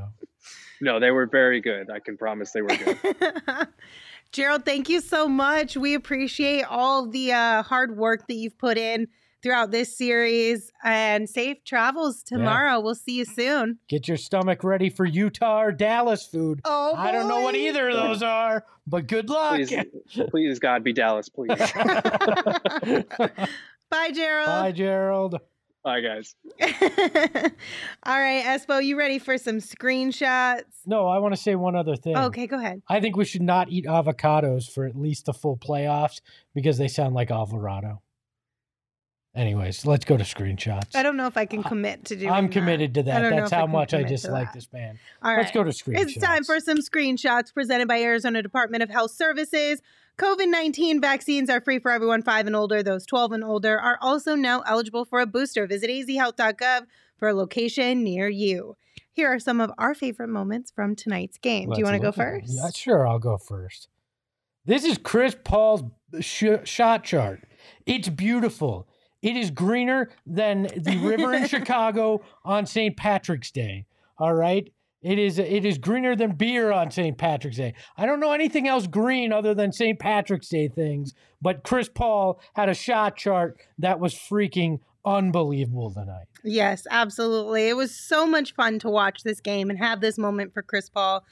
[0.82, 1.90] No, they were very good.
[1.90, 2.98] I can promise they were good.
[4.32, 5.78] Gerald, thank you so much.
[5.78, 9.08] We appreciate all the uh, hard work that you've put in
[9.42, 12.74] throughout this series and safe travels tomorrow.
[12.74, 12.78] Yeah.
[12.78, 13.80] We'll see you soon.
[13.88, 16.62] Get your stomach ready for Utah or Dallas food.
[16.66, 19.56] Oh, I don't know what either of those are, but good luck.
[19.56, 19.74] Please,
[20.30, 21.50] please God, be Dallas, please.
[23.90, 24.48] Bye, Gerald.
[24.48, 25.40] Bye, Gerald.
[25.84, 26.36] Bye, guys.
[28.04, 30.64] All right, Espo, you ready for some screenshots?
[30.86, 32.18] No, I want to say one other thing.
[32.18, 32.82] Okay, go ahead.
[32.90, 36.20] I think we should not eat avocados for at least the full playoffs
[36.54, 38.02] because they sound like Alvarado.
[39.40, 40.98] Anyways, let's go to screenshots.
[40.98, 42.52] I don't know if I can commit to doing I'm that.
[42.52, 43.30] committed to that.
[43.30, 45.00] That's how much I dislike this man.
[45.24, 45.44] All right.
[45.44, 46.02] Let's go to screenshots.
[46.02, 49.82] It's time for some screenshots presented by Arizona Department of Health Services.
[50.18, 52.84] COVID 19 vaccines are free for everyone 5 and older.
[52.84, 55.66] Those 12 and older are also now eligible for a booster.
[55.66, 58.76] Visit azhealth.gov for a location near you.
[59.14, 61.70] Here are some of our favorite moments from tonight's game.
[61.70, 62.48] Let's Do you want to go first?
[62.50, 63.08] Yeah, sure.
[63.08, 63.88] I'll go first.
[64.66, 65.84] This is Chris Paul's
[66.20, 67.48] sh- shot chart.
[67.86, 68.86] It's beautiful.
[69.22, 72.96] It is greener than the river in Chicago on St.
[72.96, 73.86] Patrick's Day.
[74.18, 74.72] All right.
[75.02, 77.18] It is it is greener than beer on St.
[77.18, 77.74] Patrick's Day.
[77.96, 79.98] I don't know anything else green other than St.
[79.98, 86.26] Patrick's Day things, but Chris Paul had a shot chart that was freaking unbelievable tonight.
[86.44, 87.70] Yes, absolutely.
[87.70, 90.90] It was so much fun to watch this game and have this moment for Chris
[90.90, 91.24] Paul.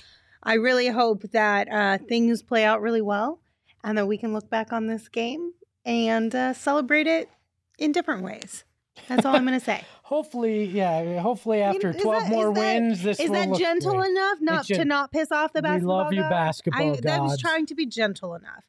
[0.42, 3.42] I really hope that uh, things play out really well
[3.84, 5.52] and that we can look back on this game
[5.86, 7.30] and uh, celebrate it
[7.78, 8.64] in different ways.
[9.08, 9.84] That's all I'm going to say.
[10.08, 11.20] hopefully, yeah.
[11.20, 14.10] Hopefully, after I mean, 12 that, more that, wins, this is that gentle great.
[14.10, 15.98] enough not to not piss off the basketball.
[15.98, 18.64] We love you, basketball I, That was trying to be gentle enough.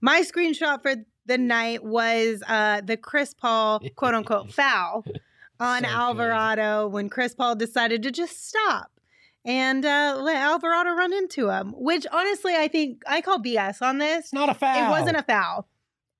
[0.00, 0.96] My screenshot for
[1.26, 5.04] the night was uh, the Chris Paul quote unquote foul
[5.58, 6.92] on so Alvarado good.
[6.92, 8.90] when Chris Paul decided to just stop
[9.44, 11.72] and uh, let Alvarado run into him.
[11.76, 14.26] Which honestly, I think I call BS on this.
[14.26, 14.86] It's Not a foul.
[14.86, 15.66] It wasn't a foul.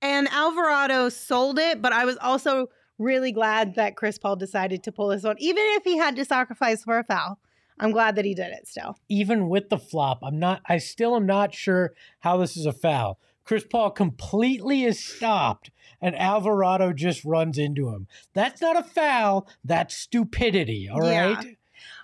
[0.02, 4.92] And Alvarado sold it, but I was also really glad that Chris Paul decided to
[4.92, 7.38] pull this one, even if he had to sacrifice for a foul.
[7.78, 8.98] I'm glad that he did it still.
[9.08, 12.72] Even with the flop, I'm not I still am not sure how this is a
[12.72, 13.18] foul.
[13.44, 18.06] Chris Paul completely is stopped and Alvarado just runs into him.
[18.34, 19.48] That's not a foul.
[19.64, 20.88] That's stupidity.
[20.88, 21.38] All right.
[21.42, 21.50] Yeah.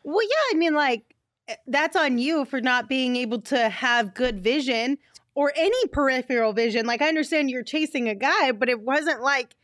[0.05, 1.15] Well, yeah, I mean, like,
[1.49, 4.99] eh, that's on you for not being able to have good vision
[5.39, 6.85] or any peripheral vision.
[6.85, 9.55] Like, I understand you're chasing a guy, but it wasn't like,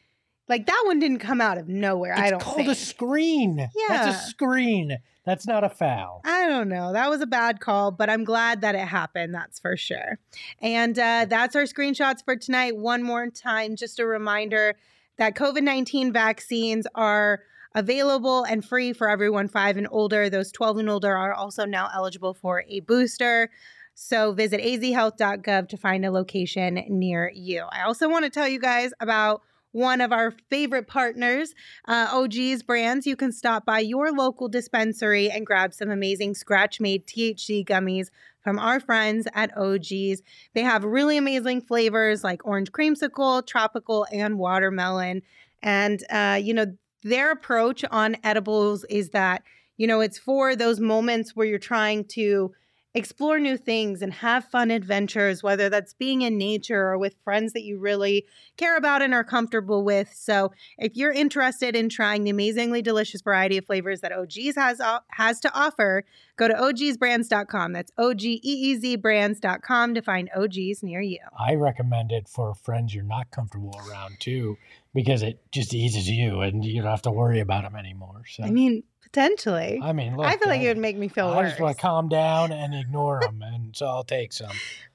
[0.48, 2.12] like that one didn't come out of nowhere.
[2.12, 2.68] It's I don't called think.
[2.68, 3.58] a screen.
[3.58, 4.98] Yeah, that's a screen.
[5.26, 6.20] That's not a foul.
[6.24, 6.92] I don't know.
[6.92, 9.34] That was a bad call, but I'm glad that it happened.
[9.34, 10.20] That's for sure.
[10.60, 12.76] And uh, that's our screenshots for tonight.
[12.76, 14.76] One more time, just a reminder
[15.18, 17.40] that COVID 19 vaccines are
[17.74, 20.30] available and free for everyone five and older.
[20.30, 23.50] Those 12 and older are also now eligible for a booster.
[23.94, 27.64] So visit azhealth.gov to find a location near you.
[27.70, 29.42] I also want to tell you guys about
[29.74, 31.52] one of our favorite partners,
[31.88, 33.06] uh, OG's Brands.
[33.08, 38.08] You can stop by your local dispensary and grab some amazing scratch made THC gummies
[38.40, 40.22] from our friends at OG's.
[40.54, 45.22] They have really amazing flavors like orange creamsicle, tropical, and watermelon.
[45.60, 46.66] And, uh, you know,
[47.02, 49.42] their approach on edibles is that,
[49.76, 52.52] you know, it's for those moments where you're trying to
[52.94, 57.52] explore new things and have fun adventures, whether that's being in nature or with friends
[57.52, 58.24] that you really
[58.56, 60.12] care about and are comfortable with.
[60.14, 64.80] So, if you're interested in trying the amazingly delicious variety of flavors that OGeez has
[65.08, 66.04] has to offer,
[66.36, 67.72] go to ogeezbrands.com.
[67.72, 71.18] That's O G E E Z brands.com to find OGeez near you.
[71.38, 74.56] I recommend it for friends you're not comfortable around too,
[74.94, 78.22] because it just eases you and you don't have to worry about them anymore.
[78.28, 78.84] So I mean,
[79.14, 79.80] potentially.
[79.82, 81.50] I mean, look, I feel like I- it would make me feel like I worse.
[81.50, 84.50] just want to calm down and ignore them, and so I'll take some.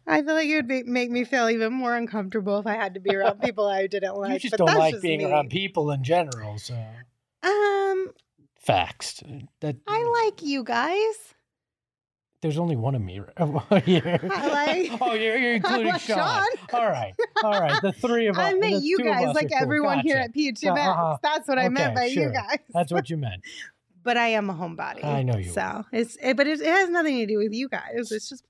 [0.05, 2.95] I feel like it would be, make me feel even more uncomfortable if I had
[2.95, 4.33] to be around people I didn't like.
[4.33, 5.25] you just but don't like just being me.
[5.25, 6.57] around people in general.
[6.57, 6.75] So
[7.43, 8.11] Um,
[8.59, 9.21] facts.
[9.61, 11.15] That I like you guys.
[12.41, 13.21] there's only one of me.
[13.39, 14.19] right here.
[14.31, 16.19] I like- oh, you're, you're including like Sean.
[16.73, 17.13] All All right,
[17.43, 17.79] all right.
[17.81, 18.43] The three of us.
[18.45, 19.59] I meant you guys, like cool.
[19.61, 20.75] everyone here at PHNX.
[20.77, 21.17] Uh-huh.
[21.21, 22.57] That's what I meant by you guys.
[22.73, 23.43] That's what you meant.
[24.03, 25.03] But I am a homebody.
[25.03, 27.69] I know you So it's it, but it, it has nothing to do with you
[27.69, 28.11] guys.
[28.11, 28.43] It's just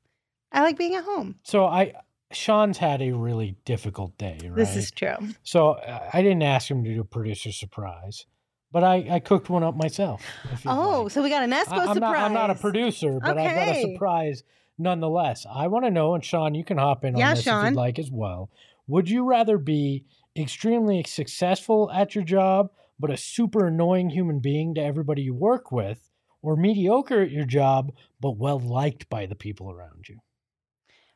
[0.52, 1.36] I like being at home.
[1.44, 1.94] So I,
[2.32, 4.56] Sean's had a really difficult day, right?
[4.56, 5.16] This is true.
[5.44, 8.26] So uh, I didn't ask him to do a producer surprise,
[8.72, 10.24] but I, I cooked one up myself.
[10.66, 11.12] Oh, like.
[11.12, 12.02] so we got an Espo I, am surprise.
[12.02, 14.44] not I'm not a producer, but I've got a surprise
[14.78, 15.46] nonetheless.
[15.52, 17.74] I want to know, and Sean, you can hop in Yeah, on this if you'd
[17.74, 18.50] like as well.
[18.88, 22.70] Would you rather be extremely successful at your job,
[23.00, 26.10] but a super annoying human being to everybody you work with,
[26.42, 30.20] or mediocre at your job, but well liked by the people around you?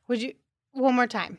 [0.07, 0.33] Would you
[0.71, 1.37] one more time?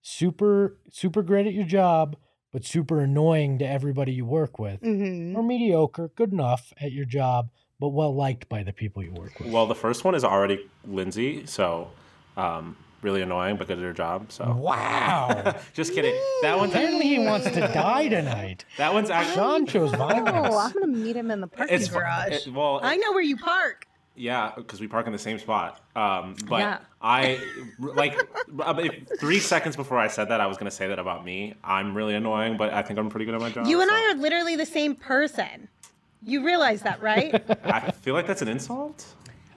[0.00, 2.16] Super, super great at your job,
[2.52, 7.06] but super annoying to everybody you work with, hmm or mediocre, good enough at your
[7.06, 7.48] job,
[7.80, 9.50] but well liked by the people you work with.
[9.50, 11.90] Well, the first one is already Lindsey, so
[12.36, 14.30] um, really annoying, but good at her job.
[14.32, 15.54] So wow.
[15.74, 16.14] just kidding.
[16.42, 18.64] That one's Apparently, he wants to die tonight.
[18.78, 22.46] that one's actually Sean chose Oh, I'm gonna meet him in the parking it's garage.
[22.46, 23.86] it- well, I know where you park.
[24.14, 25.80] Yeah, because we park in the same spot.
[25.96, 26.78] Um, but Yeah.
[27.00, 27.40] I
[27.78, 28.18] like
[28.60, 31.54] uh, if- three seconds before I said that, I was gonna say that about me.
[31.64, 33.66] I'm really annoying, but I think I'm pretty good at my job.
[33.66, 35.68] You and so- I are literally the same person.
[36.24, 37.34] You realize that, right?
[37.64, 39.04] I feel like that's an insult.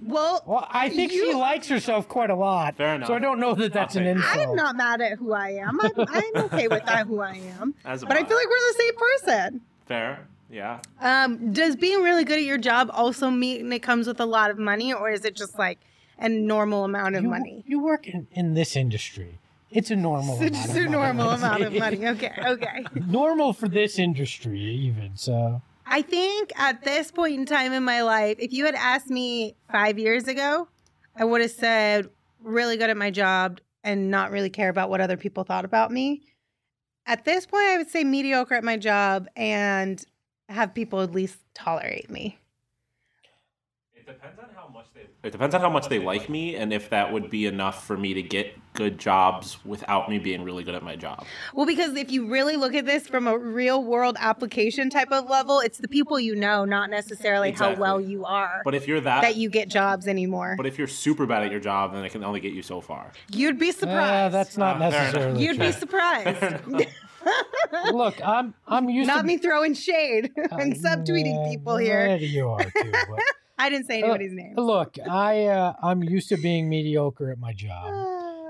[0.01, 2.75] Well, Well, I think she likes herself quite a lot.
[2.77, 3.07] Fair enough.
[3.07, 4.17] So I don't know that that's an take it.
[4.17, 4.37] insult.
[4.49, 5.79] I'm not mad at who I am.
[5.81, 7.73] I'm, I'm okay with that who I am.
[7.85, 8.23] As am But I I.
[8.25, 9.61] feel like we're the same person.
[9.87, 10.27] Fair.
[10.49, 10.79] Yeah.
[11.01, 14.51] Um, does being really good at your job also mean it comes with a lot
[14.51, 15.79] of money, or is it just like
[16.19, 17.63] a normal amount of you, money?
[17.67, 19.39] You work in, in this industry.
[19.71, 22.05] It's a normal It's amount just of a normal amount of money.
[22.07, 22.83] Okay, okay.
[23.07, 25.11] normal for this industry, even.
[25.17, 29.09] So I think at this point in time in my life, if you had asked
[29.09, 30.67] me five years ago,
[31.15, 32.09] I would have said
[32.41, 35.91] really good at my job and not really care about what other people thought about
[35.91, 36.23] me.
[37.05, 40.03] At this point, I would say mediocre at my job and
[40.49, 42.39] have people at least tolerate me.
[43.93, 44.54] It depends on.
[45.23, 47.97] It depends on how much they like me, and if that would be enough for
[47.97, 51.25] me to get good jobs without me being really good at my job.
[51.55, 55.27] Well, because if you really look at this from a real world application type of
[55.27, 57.75] level, it's the people you know, not necessarily Exactly.
[57.75, 60.53] how well you are, But if you're that, that you get jobs anymore.
[60.57, 62.79] but if you're super bad at your job, then it can only get you so
[62.79, 63.11] far.
[63.31, 64.33] You'd be uh, surprised.
[64.35, 65.65] that's not Uh, necessarily You'd true.
[65.65, 66.63] be surprised.
[67.91, 72.05] Look, I'm I'm used Not to me throwing shade and Uh, subtweeting people here.
[72.07, 72.91] yeah, You are too.
[72.91, 73.19] But
[73.57, 74.55] I didn't say anybody's name.
[74.57, 77.93] look, I uh, I'm used to being mediocre at my job.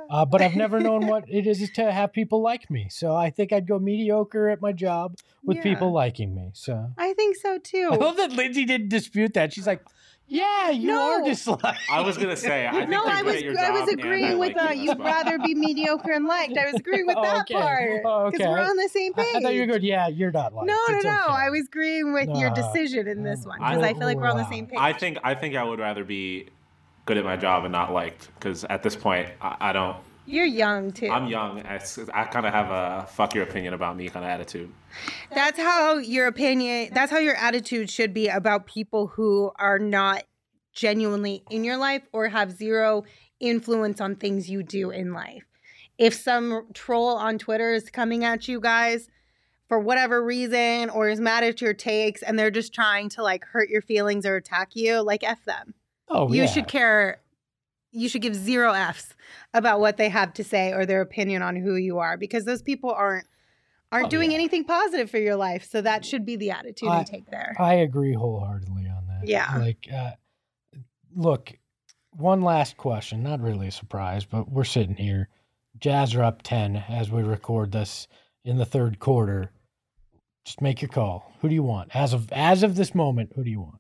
[0.08, 2.88] Uh, but I've never known what it is to have people like me.
[2.90, 5.64] So I think I'd go mediocre at my job with Yeah.
[5.64, 6.52] people liking me.
[6.54, 7.90] So I think so too.
[7.92, 9.54] I love that Lindsey didn't dispute that.
[9.54, 9.82] She's like,
[10.28, 11.80] Yeah, you are disliked.
[11.90, 12.66] I was gonna say.
[12.68, 14.70] I think no, I was at your I was job and I agreeing with like
[14.70, 14.82] uh, you.
[14.90, 15.08] You'd well.
[15.08, 16.58] rather be mediocre and liked.
[16.58, 17.54] I was agreeing with Oh, that okay.
[17.54, 18.50] part Oh, because okay.
[18.50, 19.36] we're on the same page.
[19.36, 19.84] I thought you were good.
[19.84, 20.68] Yeah, you're not liked.
[20.68, 21.12] No, no, It's no.
[21.12, 21.32] okay.
[21.32, 24.28] I was agreeing with your decision in this one because I- I, feel like we're
[24.30, 24.80] on the same page.
[24.80, 26.48] I think I think I would rather be
[27.06, 29.98] good at my job and not liked because at this point I, I don't.
[30.26, 31.10] You're young too.
[31.10, 31.62] I'm young.
[31.66, 31.80] I,
[32.14, 34.72] I kind of have a fuck your opinion about me kind of attitude.
[35.34, 40.24] That's how your opinion, that's how your attitude should be about people who are not
[40.74, 43.04] genuinely in your life or have zero
[43.40, 45.44] influence on things you do in life.
[45.98, 49.08] If some troll on Twitter is coming at you guys
[49.68, 53.46] for whatever reason or is mad at your takes and they're just trying to like
[53.46, 55.74] hurt your feelings or attack you, like F them.
[56.10, 56.46] Oh, you yeah.
[56.48, 57.20] should care
[57.96, 59.16] you should give zero f's
[59.54, 62.62] about what they have to say or their opinion on who you are because those
[62.62, 63.26] people aren't
[63.92, 64.36] aren't Oh, doing yeah.
[64.38, 67.56] anything positive for your life so that should be the attitude I- you take there
[67.58, 69.28] I agree wholeheartedly on that.
[69.28, 69.58] Yeah.
[69.58, 70.12] Like, uh,
[71.16, 71.54] look,
[72.12, 73.24] one last question.
[73.24, 75.30] Not really a surprise, but we're sitting here.
[75.80, 78.08] Jazz are up 10 as we record this
[78.44, 79.52] in the third quarter.
[80.46, 81.32] Just make your call.
[81.42, 81.96] Who do you want?
[81.96, 83.80] As of as of this moment, who do you want?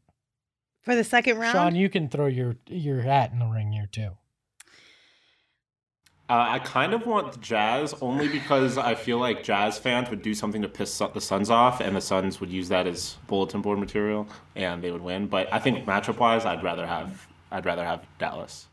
[0.85, 3.87] For the second round Sean, you can throw your your hat in the ring here
[3.91, 4.11] too.
[6.27, 10.23] Uh, I kind of want the Jazz only because I feel like Jazz fans would
[10.23, 13.61] do something to piss the Suns off, and the Suns would use that as bulletin
[13.61, 15.27] board material, and they would win.
[15.27, 18.67] But I think matchup wise, I'd rather have I'd rather have Dallas.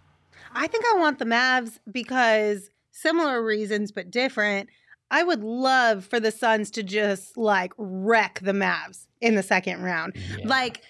[0.54, 4.68] i think i want the mavs because similar reasons but different
[5.10, 9.82] i would love for the suns to just like wreck the mavs in the second
[9.82, 10.46] round Yeah.
[10.48, 10.82] like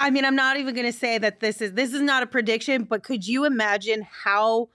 [0.00, 2.26] i mean i'm not even going to say that this is this is not a
[2.26, 4.68] prediction but could you imagine how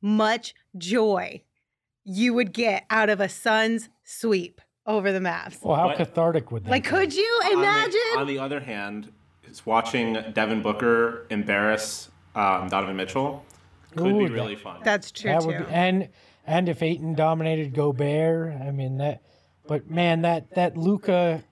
[0.00, 1.40] much joy
[2.04, 5.62] you would get out of a Suns sweep over the Mavs.
[5.64, 6.90] Well, how But- cathartic would that Like, be?
[6.90, 8.00] could you On the- imagine?
[8.18, 9.10] On the, other hand,
[9.48, 13.42] is watching Devin Booker embarrass um, Donovan Mitchell
[13.96, 14.80] could Ooh, be that- really fun.
[14.84, 15.46] That's true that too.
[15.46, 16.08] would be, and
[16.46, 19.22] and if Ayton dominated Gobert, I mean that.
[19.66, 21.42] But man, that that Luka,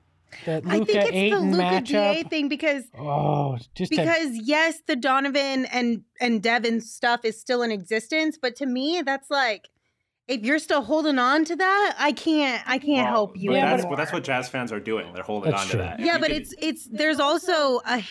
[0.47, 1.87] that I think Luka it's the Luka matchup.
[2.15, 7.39] Da thing because Oh, just that- because yes, the Donovan and and Devin stuff is
[7.41, 9.69] still in existence, but to me, that's like
[10.29, 13.57] if you're still holding on to that, I can't I can't Well, help you But
[13.57, 15.13] Yeah, that's, but that's what Jazz fans are doing.
[15.13, 15.79] They're holding That's on true.
[15.81, 16.01] to that.
[16.01, 18.03] Yeah, but could- it's it's there's also a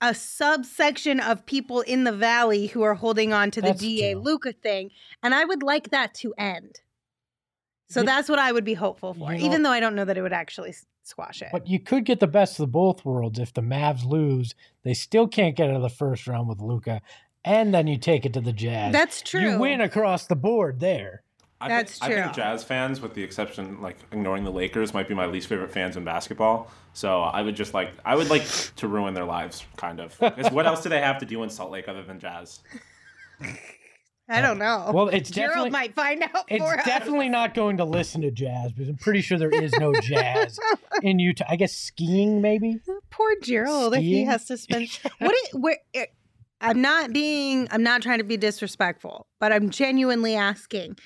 [0.00, 4.14] a subsection of people in the valley who are holding on to the Da.
[4.16, 4.90] Luka thing,
[5.22, 6.80] and I would like that to end.
[7.88, 8.06] So Yeah.
[8.06, 10.18] that's what I would be hopeful for, You know- even though I don't know that
[10.18, 11.48] it would actually s- squash it.
[11.52, 14.54] But you could get the best of both worlds if the Mavs lose.
[14.82, 17.00] They still can't get out of the first round with Luka,
[17.44, 18.92] and then you take it to the Jazz.
[18.92, 19.40] That's true.
[19.40, 21.22] You win across the board there.
[21.60, 22.34] I That's think, I think.
[22.34, 25.96] Jazz fans, with the exception, like ignoring the Lakers, might be my least favorite fans
[25.96, 26.70] in basketball.
[26.92, 28.44] So I would just like, I would like
[28.76, 30.18] to ruin their lives, kind of.
[30.18, 32.60] 'Cause what else do they have to do in Salt Lake other than Jazz?
[34.28, 34.90] I don't know.
[34.94, 36.86] Well, it's Gerald might find out it's for us.
[36.86, 40.58] definitely not going to listen to jazz because I'm pretty sure there is no jazz
[41.02, 41.44] in Utah.
[41.48, 42.80] I guess skiing maybe.
[43.10, 44.26] Poor Gerald if he Skiing?
[44.26, 44.88] has to spend.
[45.18, 45.34] what?
[45.34, 45.76] It, where?
[45.92, 46.14] It,
[46.60, 47.68] I'm not being.
[47.70, 50.96] I'm not trying to be disrespectful, but I'm genuinely asking.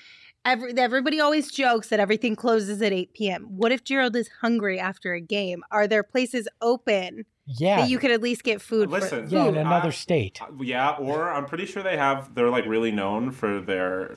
[0.45, 3.43] Every, everybody always jokes that everything closes at 8 p.m.
[3.49, 5.63] What if Gerald is hungry after a game?
[5.69, 7.25] Are there places open
[7.57, 8.89] Yeah, that you could at least get food?
[8.89, 9.33] Listen, for?
[9.35, 10.39] yeah, in another I- state.
[10.41, 12.35] Uh, Yeah, or I'm pretty sure they have.
[12.35, 14.15] They're like really known for their.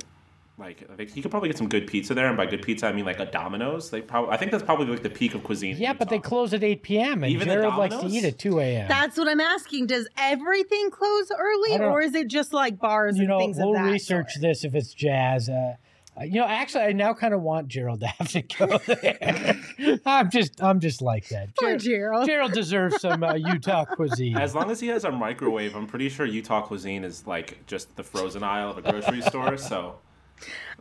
[0.58, 2.86] Like, I think you could probably get some good pizza there, and by good pizza
[2.86, 3.90] I mean like a Domino's.
[3.90, 5.76] They probably, I think that's probably like the peak of cuisine.
[5.78, 7.24] Yeah, but they close at 8 p.m.
[7.24, 8.86] and Even the Jared likes to eat at 2 a.m.
[8.86, 9.86] That's what I'm asking.
[9.86, 13.70] Does everything close early, or is it just like bars you and know, things we'll
[13.70, 14.42] of that research sort?
[14.42, 15.48] this if it's jazz.
[15.48, 15.76] Uh,
[16.22, 19.56] you know, actually, I now kind of want Gerald to have to go there.
[20.06, 21.50] I'm just, I'm just like that.
[21.56, 22.26] Poor Ger- Gerald.
[22.26, 24.36] Gerald deserves some uh, Utah cuisine.
[24.36, 27.94] As long as he has a microwave, I'm pretty sure Utah cuisine is like just
[27.96, 29.56] the frozen aisle of a grocery store.
[29.56, 29.96] So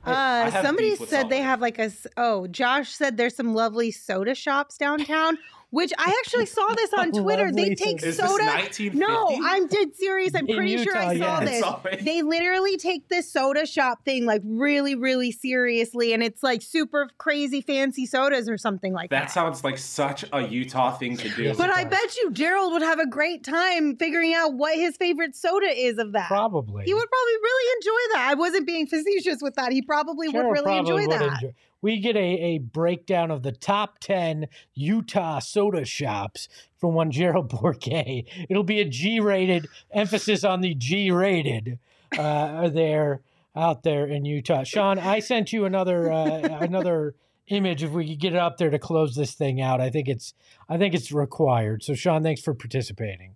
[0.03, 1.91] Uh, somebody said they have like a.
[2.17, 5.37] oh Josh said there's some lovely soda shops downtown,
[5.71, 7.51] which I actually saw this on Twitter.
[7.51, 8.43] they take soda- Is soda.
[8.45, 8.99] 1950?
[8.99, 10.35] No, I'm dead serious.
[10.35, 11.45] I'm In pretty sure I saw yeah.
[11.45, 11.59] this.
[11.61, 16.61] Salt They literally take this soda shop thing like really, really seriously, and it's like
[16.61, 19.23] super crazy fancy sodas or something like that.
[19.23, 21.53] that sounds like such a Utah thing to do.
[21.55, 25.35] But I bet you Gerald would have a great time figuring out what his favorite
[25.35, 26.27] soda is of that.
[26.27, 26.83] Probably.
[26.85, 28.27] He would probably really enjoy that.
[28.29, 29.71] I wasn't being facetious with that.
[29.71, 31.33] He probably Gerald would really probably enjoy would that.
[31.41, 36.47] enjoy- We get a, a breakdown of the top 10 Utah soda shops
[36.77, 38.25] from one Gerald Bourguet.
[38.49, 41.79] It'll be a G rated, emphasis on the G rated
[42.17, 43.21] uh, there
[43.55, 44.63] out there in Utah.
[44.63, 47.15] Sean, I sent you another uh, another
[47.47, 49.81] image if we could get it up there to close this thing out.
[49.81, 50.33] I think it's
[50.69, 51.83] I think it's required.
[51.83, 53.35] So Sean, thanks for participating.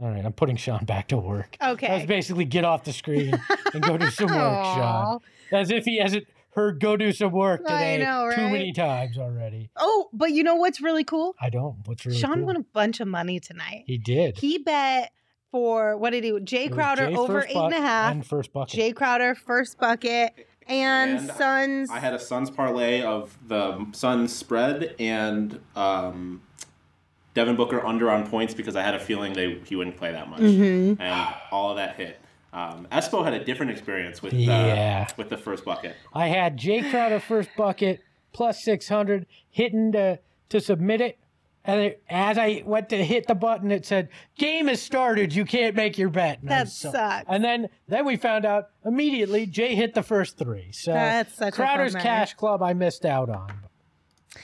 [0.00, 1.56] All right, I'm putting Sean back to work.
[1.62, 1.86] Okay.
[1.86, 2.06] That's Okay.
[2.06, 3.38] basically get off the screen
[3.72, 5.20] and go do some work, Sean.
[5.52, 6.26] As if he hasn't
[6.56, 9.70] heard "go do some work" I today know, too many times already.
[9.76, 11.36] Oh, but you know what's really cool?
[11.40, 11.76] I don't.
[11.86, 12.46] What's really Sean cool?
[12.46, 13.84] won a bunch of money tonight.
[13.86, 14.38] He did.
[14.38, 15.12] He bet
[15.52, 16.30] for what did he?
[16.30, 16.40] do?
[16.40, 18.12] Jae Crowder Jae over first eight and a buck half.
[18.12, 18.78] And first bucket.
[18.80, 20.34] Jae Crowder first bucket
[20.68, 21.90] and, And Suns.
[21.90, 26.42] I had a Suns parlay of the Suns spread and um,
[27.34, 30.28] Devin Booker under on points because I had a feeling they he wouldn't play that
[30.28, 30.98] much, Mhm.
[30.98, 32.18] and all of that hit.
[32.56, 35.04] Um, Espo had a different experience with Yeah.
[35.04, 35.94] the, with the first bucket.
[36.14, 38.00] I had Jae Crowder first bucket
[38.32, 40.18] plus 600 hitting to,
[40.48, 41.18] to submit it.
[41.66, 44.08] And it, as I went to hit the button, it said,
[44.38, 45.34] Game has started.
[45.34, 46.38] You can't make your bet.
[46.40, 47.26] And That so- sucks.
[47.28, 50.68] And then, then we found out immediately Jae hit the first three.
[50.72, 52.02] So That's such Crowder's bummer.
[52.04, 53.52] Cash Club I missed out on.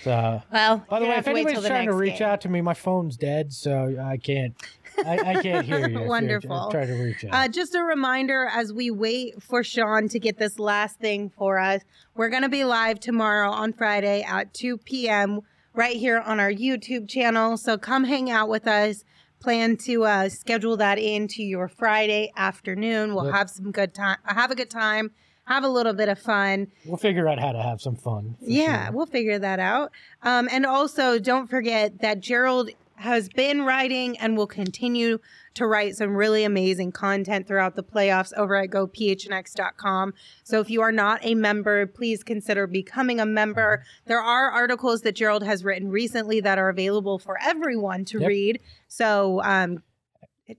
[0.02, 2.28] So, well, by the way, if have wait till anyone's the trying to reach game.
[2.28, 4.54] out to me, my phone's dead, so I can't.
[5.04, 6.00] I, I can't hear you.
[6.02, 6.68] Wonderful.
[6.70, 7.30] Trying to reach out.
[7.34, 11.58] Uh, just a reminder as we wait for Sean to get this last thing for
[11.58, 11.82] us,
[12.14, 15.40] we're going to be live tomorrow on Friday at 2 p.m.
[15.74, 17.56] right here on our YouTube channel.
[17.56, 19.04] So come hang out with us.
[19.40, 23.14] Plan to uh, schedule that into your Friday afternoon.
[23.14, 23.34] We'll Yep.
[23.34, 24.18] have some good time.
[24.24, 25.10] Have a good time.
[25.46, 26.68] Have a little bit of fun.
[26.86, 28.36] we'll figure out how to have some fun.
[28.40, 28.92] Yeah, sure.
[28.94, 29.90] we'll figure that out.
[30.22, 35.18] Um, and also, don't forget that Gerald has been writing and will continue
[35.54, 40.14] to write some really amazing content throughout the playoffs over at gophnx.com.
[40.44, 43.82] So if you are not a member, please consider becoming a member.
[44.06, 48.28] There are articles that Gerald has written recently that are available for everyone to Yep.
[48.28, 48.60] read.
[48.88, 49.82] So um,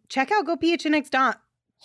[0.09, 1.35] check out gophnx.com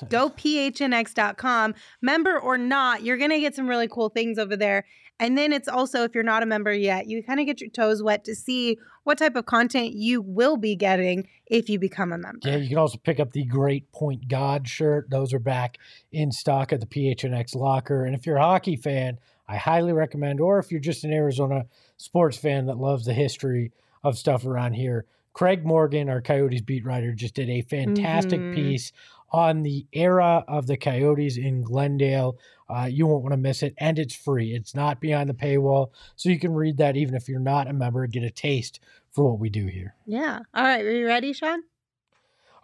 [0.04, 4.84] gophnx.com member or not you're going to get some really cool things over there
[5.20, 7.70] and then it's also if you're not a member yet you kind of get your
[7.70, 12.12] toes wet to see what type of content you will be getting if you become
[12.12, 15.08] a member Yeah, you can also pick up the Great Point God shirt.
[15.10, 15.78] Those are back
[16.12, 18.04] in stock at the PHNX locker.
[18.04, 19.18] And if you're a hockey fan,
[19.48, 21.64] I highly recommend, or if you're just an Arizona
[21.96, 23.72] sports fan that loves the history
[24.04, 28.54] of stuff around here, Craig Morgan, our Coyotes beat writer, just did a fantastic Mhm.
[28.54, 28.92] piece
[29.30, 32.36] on the era of the Coyotes in Glendale.
[32.68, 34.54] Uh, you won't want to miss it, and it's free.
[34.54, 37.72] It's not behind the paywall, so you can read that even if you're not a
[37.72, 38.80] member get a taste
[39.10, 39.94] for what we do here.
[40.06, 41.62] yeah all right are you ready sean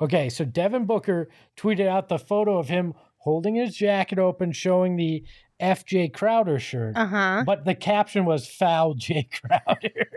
[0.01, 4.97] Okay, so Devin Booker tweeted out the photo of him holding his jacket open, showing
[4.97, 5.23] the
[5.61, 6.97] FJ Crowder shirt.
[6.97, 10.09] uh-huh But the caption was foul Jay Crowder.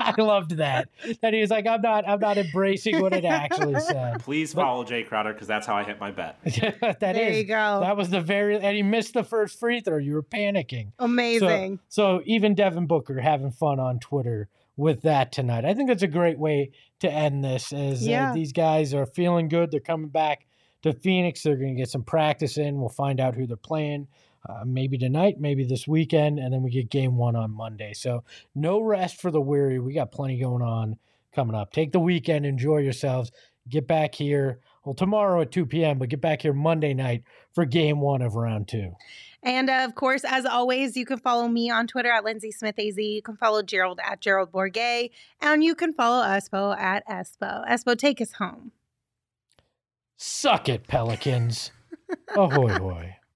[0.00, 0.88] I loved that.
[1.22, 4.20] That he was like, I'm not I'm not embracing what it actually said.
[4.20, 6.36] Please follow Jae Crowder because that's how I hit my bet.
[6.80, 9.80] that there is- you go That was the very and he missed the first free
[9.80, 9.98] throw.
[9.98, 10.92] You were panicking.
[10.98, 15.64] amazing So, so even Devin Booker having fun on Twitter with that tonight.
[15.64, 17.72] I think that's a great way to end this.
[17.72, 18.30] As Yeah.
[18.30, 20.46] uh, these guys are feeling good, they're coming back
[20.82, 21.42] to Phoenix.
[21.42, 22.78] They're going to get some practice in.
[22.78, 24.08] We'll find out who they're playing.
[24.48, 27.92] Uh, maybe tonight, maybe this weekend, and then we get game one on Monday.
[27.94, 28.24] So
[28.56, 29.78] no rest for the weary.
[29.78, 30.96] We got plenty going on
[31.32, 31.72] coming up.
[31.72, 33.30] Take the weekend, enjoy yourselves.
[33.68, 34.58] Get back here.
[34.84, 37.22] Well, tomorrow at 2 p.m., but get back here Monday night
[37.54, 38.96] for game one of round two.
[39.44, 42.78] And uh, of course, as always, you can follow me on Twitter at Lindsey Smith
[42.78, 42.96] AZ.
[42.96, 45.10] You can follow Gerald at Gerald Bourguet.
[45.40, 47.68] And you can follow Espo at Espo.
[47.68, 48.72] Espo, take us home.
[50.24, 51.72] Suck it, Pelicans.
[52.36, 53.16] Ahoy, hoy.